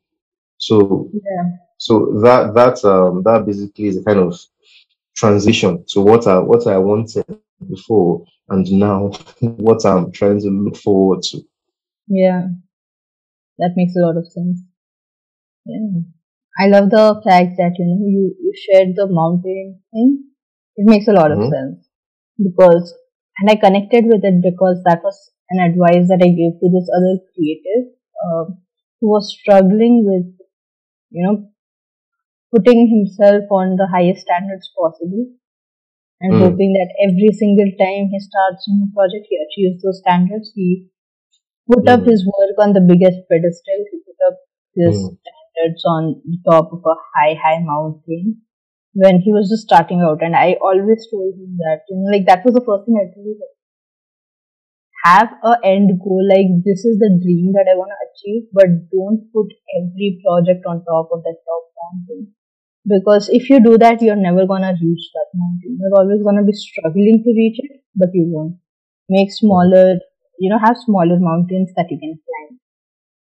[0.59, 1.59] So, Yeah.
[1.79, 4.39] so that that um, that basically is a kind of
[5.17, 7.25] transition to what I what I wanted
[7.69, 11.43] before and now what I'm trying to look forward to.
[12.09, 12.49] Yeah.
[13.59, 14.61] That makes a lot of sense.
[15.67, 16.01] Yeah.
[16.59, 20.25] I love the fact that you know you, you shared the mountain thing.
[20.77, 21.89] It makes a lot of hmm sense
[22.45, 22.95] because
[23.39, 26.89] and I connected with it because that was an advice that I gave to this
[26.97, 28.59] other creative um,
[29.01, 30.27] who was struggling with
[31.11, 31.51] you know
[32.55, 35.27] putting himself on the highest standards possible
[36.21, 40.01] and Mm, hoping that every single time he starts a new project he achieves those
[40.01, 40.53] standards.
[40.55, 40.87] He
[41.71, 43.81] put up mm, his work on the biggest pedestal.
[43.91, 44.39] He put up
[44.77, 48.43] his mm, standards on the top of a high, high mountain
[48.95, 50.23] when he was just starting out.
[50.23, 53.13] And I always told him that, you know, like that was the first thing I
[53.15, 53.51] told him.
[55.05, 58.71] Have a end goal, like this is the dream that I want to achieve, but
[58.91, 62.33] don't put every project on top of that top mountain.
[62.87, 65.79] Because if you do that, you're never gonna reach that mountain.
[65.81, 68.57] You're always gonna be struggling to reach it, but you won't.
[69.09, 69.99] Make smaller,
[70.39, 72.61] you know, have smaller mountains that you can climb.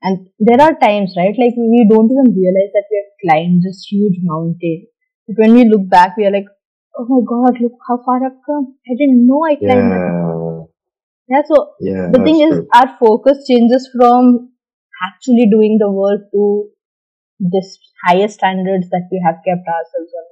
[0.02, 1.34] And there are times, right?
[1.38, 4.86] Like we don't even realize that we have climbed this huge mountain.
[5.28, 6.48] But when we look back, we are like,
[6.98, 8.76] oh my god, look how far I've come.
[8.88, 10.02] I didn't know I climbed that.
[10.02, 10.68] mountain."
[11.28, 14.52] Yeah, Yeah, so yeah, the thing that's is, our focus changes from
[15.04, 16.70] actually doing the work to
[17.38, 20.26] this higher standards that we have kept ourselves on.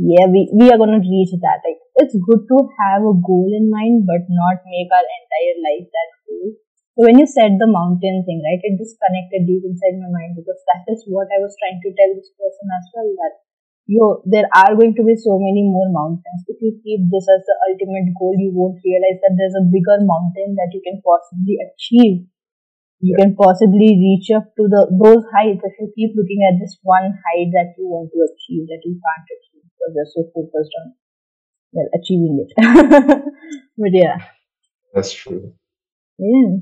[0.00, 1.60] Yeah, we, we are gonna reach that.
[1.60, 5.86] Like it's good to have a goal in mind, but not make our entire life
[5.92, 6.56] that goal.
[6.96, 10.40] So when you said the mountain thing, right, it just connected deep inside my mind
[10.40, 13.34] because that is what I was trying to tell this person as well that
[13.90, 16.42] yo, there are going to be so many more mountains.
[16.46, 19.98] If you keep this as the ultimate goal, you won't realize that there's a bigger
[20.06, 22.26] mountain that you can possibly achieve.
[23.00, 26.60] You Yeah, can possibly reach up to the those heights if you keep looking at
[26.60, 30.22] this one height that you want to achieve that you can't achieve because you're so
[30.36, 30.86] focused on
[31.72, 32.50] well achieving it.
[33.78, 34.18] but yeah,
[34.94, 35.54] that's true.
[36.18, 36.58] yeah.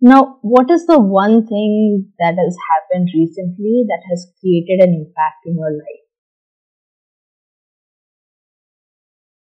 [0.00, 5.44] Now, what is the one thing that has happened recently that has created an impact
[5.46, 5.99] in your life?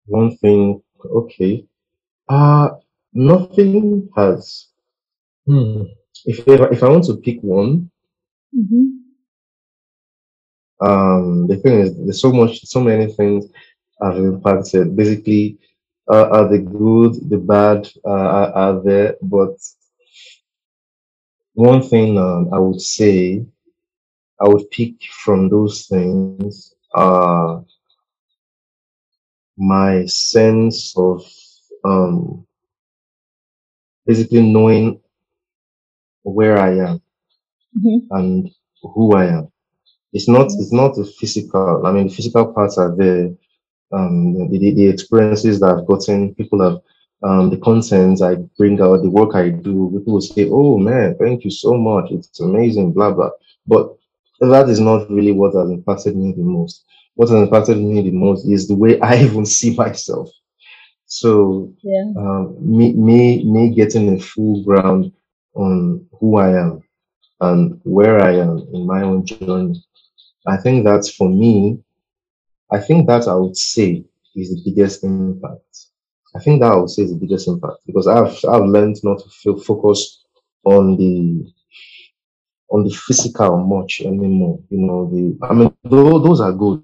[0.07, 1.65] One thing, okay.
[2.29, 2.69] Uh,
[3.13, 4.67] nothing has.
[5.45, 5.83] Hmm.
[6.25, 7.91] If if I, if I want to pick one,
[8.57, 8.85] Mm-hmm.
[10.87, 13.45] um, the thing is, there's so much, so many things
[14.01, 14.95] have impacted.
[14.95, 15.57] Basically,
[16.11, 19.15] uh, are the good, the bad, uh, are, are there.
[19.21, 19.57] But
[21.53, 23.45] one thing um, I would say,
[24.39, 27.61] I would pick from those things, uh,
[29.57, 31.25] my sense of
[31.83, 32.45] um,
[34.05, 34.99] basically knowing
[36.23, 37.01] where I am
[37.77, 38.15] Mm-hmm.
[38.17, 38.49] and
[38.81, 39.51] who I am.
[40.13, 41.85] It's not it's not the physical.
[41.85, 43.29] I mean, the physical parts are there.
[43.91, 46.81] Um, the, the, experiences that I've gotten, people have
[47.23, 49.91] um, the contents I bring out, the work I do.
[49.93, 52.11] People will say, "Oh man, thank you so much.
[52.11, 53.29] It's amazing." Blah blah.
[53.65, 53.95] But
[54.39, 56.83] that is not really what has impacted me the most.
[57.17, 60.29] What has impacted me the most is the way I even see myself.
[61.05, 62.13] So Yeah.
[62.17, 65.11] um, me me me getting a full ground
[65.55, 66.83] on who I am
[67.41, 69.75] and where I am in my own journey.
[70.47, 71.79] I think that's for me.
[72.71, 74.05] I think that I would say
[74.35, 75.63] is the biggest impact.
[76.35, 79.19] I think that I would say is the biggest impact because I've I've learned not
[79.19, 80.25] to feel focused
[80.65, 81.45] on the
[82.71, 84.59] on the physical much anymore.
[84.69, 86.81] You know, the I mean those, those are good.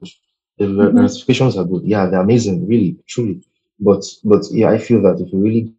[0.58, 0.98] The Mm-hmm.
[0.98, 1.84] ramifications are good.
[1.86, 3.44] Yeah, they're amazing, really, truly.
[3.80, 5.74] But but yeah, I feel that if you really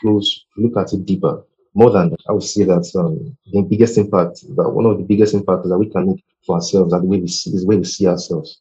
[0.00, 1.44] close, look at it deeper.
[1.74, 5.04] More than that, I would say that um, the biggest impact, that one of the
[5.04, 7.76] biggest impacts that we can make for ourselves, the way we see, is the way
[7.76, 8.60] we see ourselves,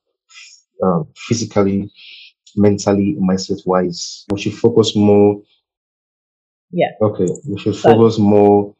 [0.84, 1.90] um, physically,
[2.56, 4.26] mentally, mindset wise.
[4.32, 5.42] We should focus more.
[6.72, 6.90] Yeah.
[7.02, 8.76] Okay, we should focus more,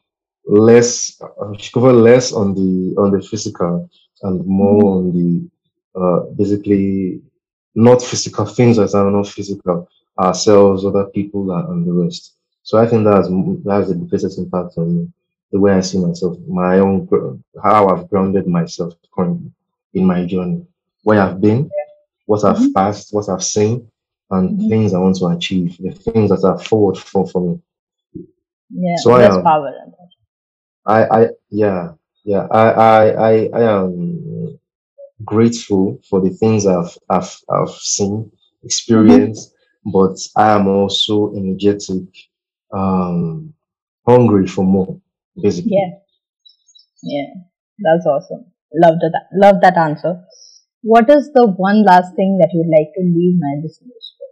[0.46, 3.88] less, uh, we should cover less on the on the physical
[4.22, 5.48] and more on the
[6.00, 7.20] uh, basically
[7.74, 9.88] not physical things that are not physical,
[10.18, 12.34] ourselves, other people, and the rest.
[12.62, 15.08] So I think that's m- that's the biggest impact on me,
[15.52, 17.08] the way I see myself, my own
[17.62, 19.50] how I've grounded myself currently
[19.94, 20.66] in my journey,
[21.04, 21.70] where I've been,
[22.26, 22.74] what I've Mhm.
[22.74, 23.88] passed, what I've seen,
[24.30, 24.68] and Mhm.
[24.68, 27.60] things I want to achieve, the things that are forward for, for me.
[28.70, 29.72] Yeah, So I am, power.
[30.86, 31.92] I, I, yeah,
[32.26, 34.58] yeah, I, I, I, I am
[35.24, 38.32] grateful for the things I've, I've, I've seen,
[38.94, 39.24] Mm-hmm.
[39.24, 39.54] experienced,
[39.84, 42.04] but I am also energetic,
[42.72, 43.54] um,
[44.06, 45.00] hungry for more,
[45.40, 45.86] basically.
[45.86, 46.00] Yeah,
[47.02, 47.28] yeah,
[47.78, 48.46] that's awesome.
[48.74, 49.14] Love that.
[49.32, 50.24] Love that answer.
[50.82, 54.30] What is the one last thing that you'd like to leave my listeners with?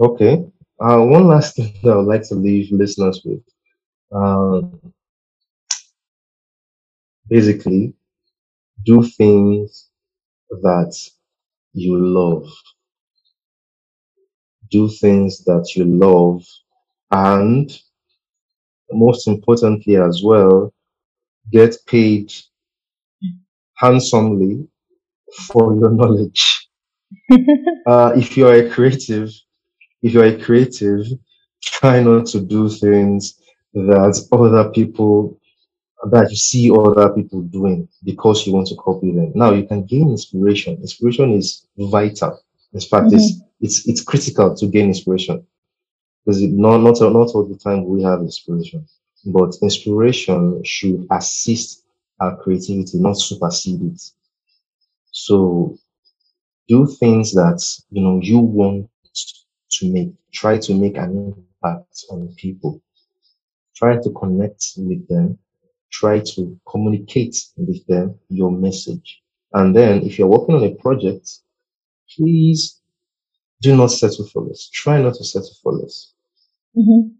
[0.00, 0.44] Okay.
[0.80, 3.42] Uh, one last thing that I would like to leave listeners with.
[4.12, 4.92] Um,
[7.28, 7.94] basically,
[8.84, 9.90] do things
[10.50, 10.96] that
[11.74, 12.48] you love.
[14.70, 16.44] Do things that you love.
[17.10, 17.68] And
[18.92, 20.72] most importantly, as well,
[21.52, 22.32] get paid
[23.76, 24.68] handsomely
[25.48, 26.68] for your knowledge.
[27.86, 29.30] Uh, if you're a creative,
[30.02, 31.04] if you're a creative,
[31.62, 33.40] try not to do things
[33.76, 35.38] that other people
[36.12, 39.32] that you see other people doing because you want to copy them.
[39.34, 40.74] Now you can gain inspiration.
[40.80, 42.40] Inspiration is vital.
[42.74, 43.14] In fact, Mhm.
[43.14, 45.46] it's it's it's critical to gain inspiration
[46.24, 48.86] because it, not not not all the time we have inspiration,
[49.26, 51.84] but inspiration should assist
[52.20, 54.02] our creativity, not supersede it.
[55.12, 55.78] So
[56.68, 57.60] do things that
[57.90, 58.90] you know you want
[59.70, 60.12] to make.
[60.32, 61.12] Try to make an
[61.62, 62.82] impact on people.
[63.76, 65.38] Try to connect with them.
[65.90, 69.22] Try to communicate with them your message.
[69.52, 71.30] And then, if you're working on a project,
[72.16, 72.80] please
[73.62, 74.68] do not settle for less.
[74.70, 76.12] Try not to settle for less.
[76.76, 77.16] Mhm.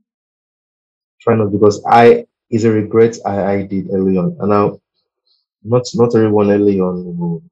[1.21, 4.37] Try not because I is a regret I, I did early on.
[4.41, 4.81] And now
[5.65, 7.43] not not everyone early on will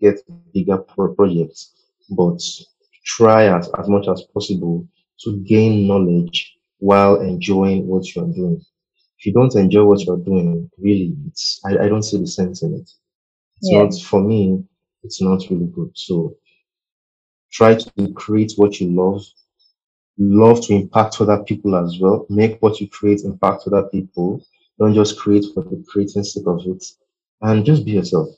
[0.00, 0.16] get
[0.54, 1.72] bigger pro- projects,
[2.10, 2.40] but
[3.04, 4.86] try as, as much as possible
[5.20, 6.58] to gain knowledge
[6.88, 8.60] while enjoying what you're doing.
[9.18, 12.62] If you don't enjoy what you're doing, really, it's I, I don't see the sense
[12.62, 12.90] in it.
[13.58, 14.64] It's Yeah, not for me,
[15.04, 15.92] it's not really good.
[15.94, 16.34] So
[17.52, 19.22] try to create what you love,
[20.18, 22.26] love to impact other people as well.
[22.30, 24.42] Make what you create impact other people.
[24.78, 26.84] Don't just create for the creating sake of it.
[27.42, 28.28] And just be yourself.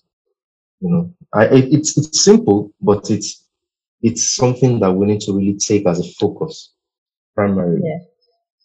[0.81, 3.45] You know, I it, it's it's simple, but it's
[4.03, 6.73] it's something that we need to really take as a focus
[7.35, 8.16] primarily yeah,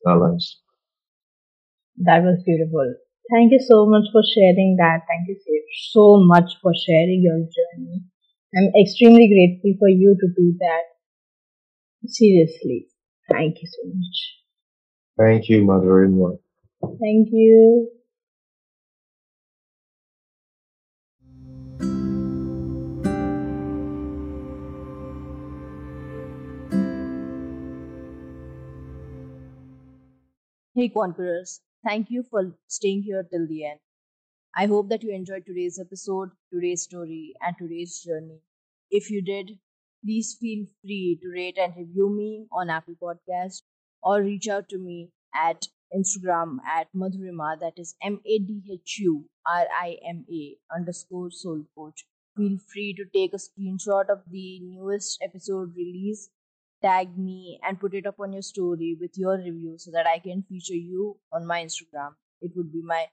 [0.06, 0.62] in our lives.
[1.98, 2.96] that was beautiful.
[3.32, 5.02] Thank you so much for sharing that.
[5.08, 5.54] Thank you so
[5.92, 8.04] so much for sharing your journey.
[8.56, 10.84] I'm extremely grateful for you to do that.
[12.06, 12.88] Seriously,
[13.32, 14.18] thank you so much.
[15.18, 16.38] Thank you, Madhurima.
[16.82, 17.90] Thank you.
[30.82, 31.62] Hey, Conquerors.
[31.86, 33.80] Thank you for staying here till the end.
[34.56, 38.40] I hope that you enjoyed today's episode, today's story, and today's journey.
[38.90, 39.60] If you did,
[40.04, 43.62] please feel free to rate and review me on Apple Podcast
[44.02, 48.98] or reach out to me at Instagram at Madhurima, that is M A D H
[49.02, 52.06] U R I M A underscore soul coach.
[52.36, 56.32] Feel free to take a screenshot of the newest episode release,
[56.82, 60.20] tag me, and put it up on your story with your review so that I
[60.20, 62.16] can feature you on my Instagram.
[62.42, 63.08] It would be my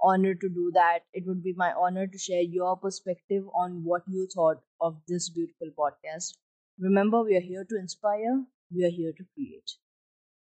[0.00, 1.00] honor to do that.
[1.12, 5.28] It would be my honor to share your perspective on what you thought of this
[5.30, 6.34] beautiful podcast.
[6.78, 8.44] Remember, we are here to inspire,
[8.74, 9.72] we are here to create,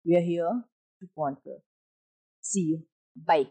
[0.04, 0.64] we are here
[1.00, 1.58] to conquer.
[2.42, 2.84] See you.
[3.16, 3.48] Bye.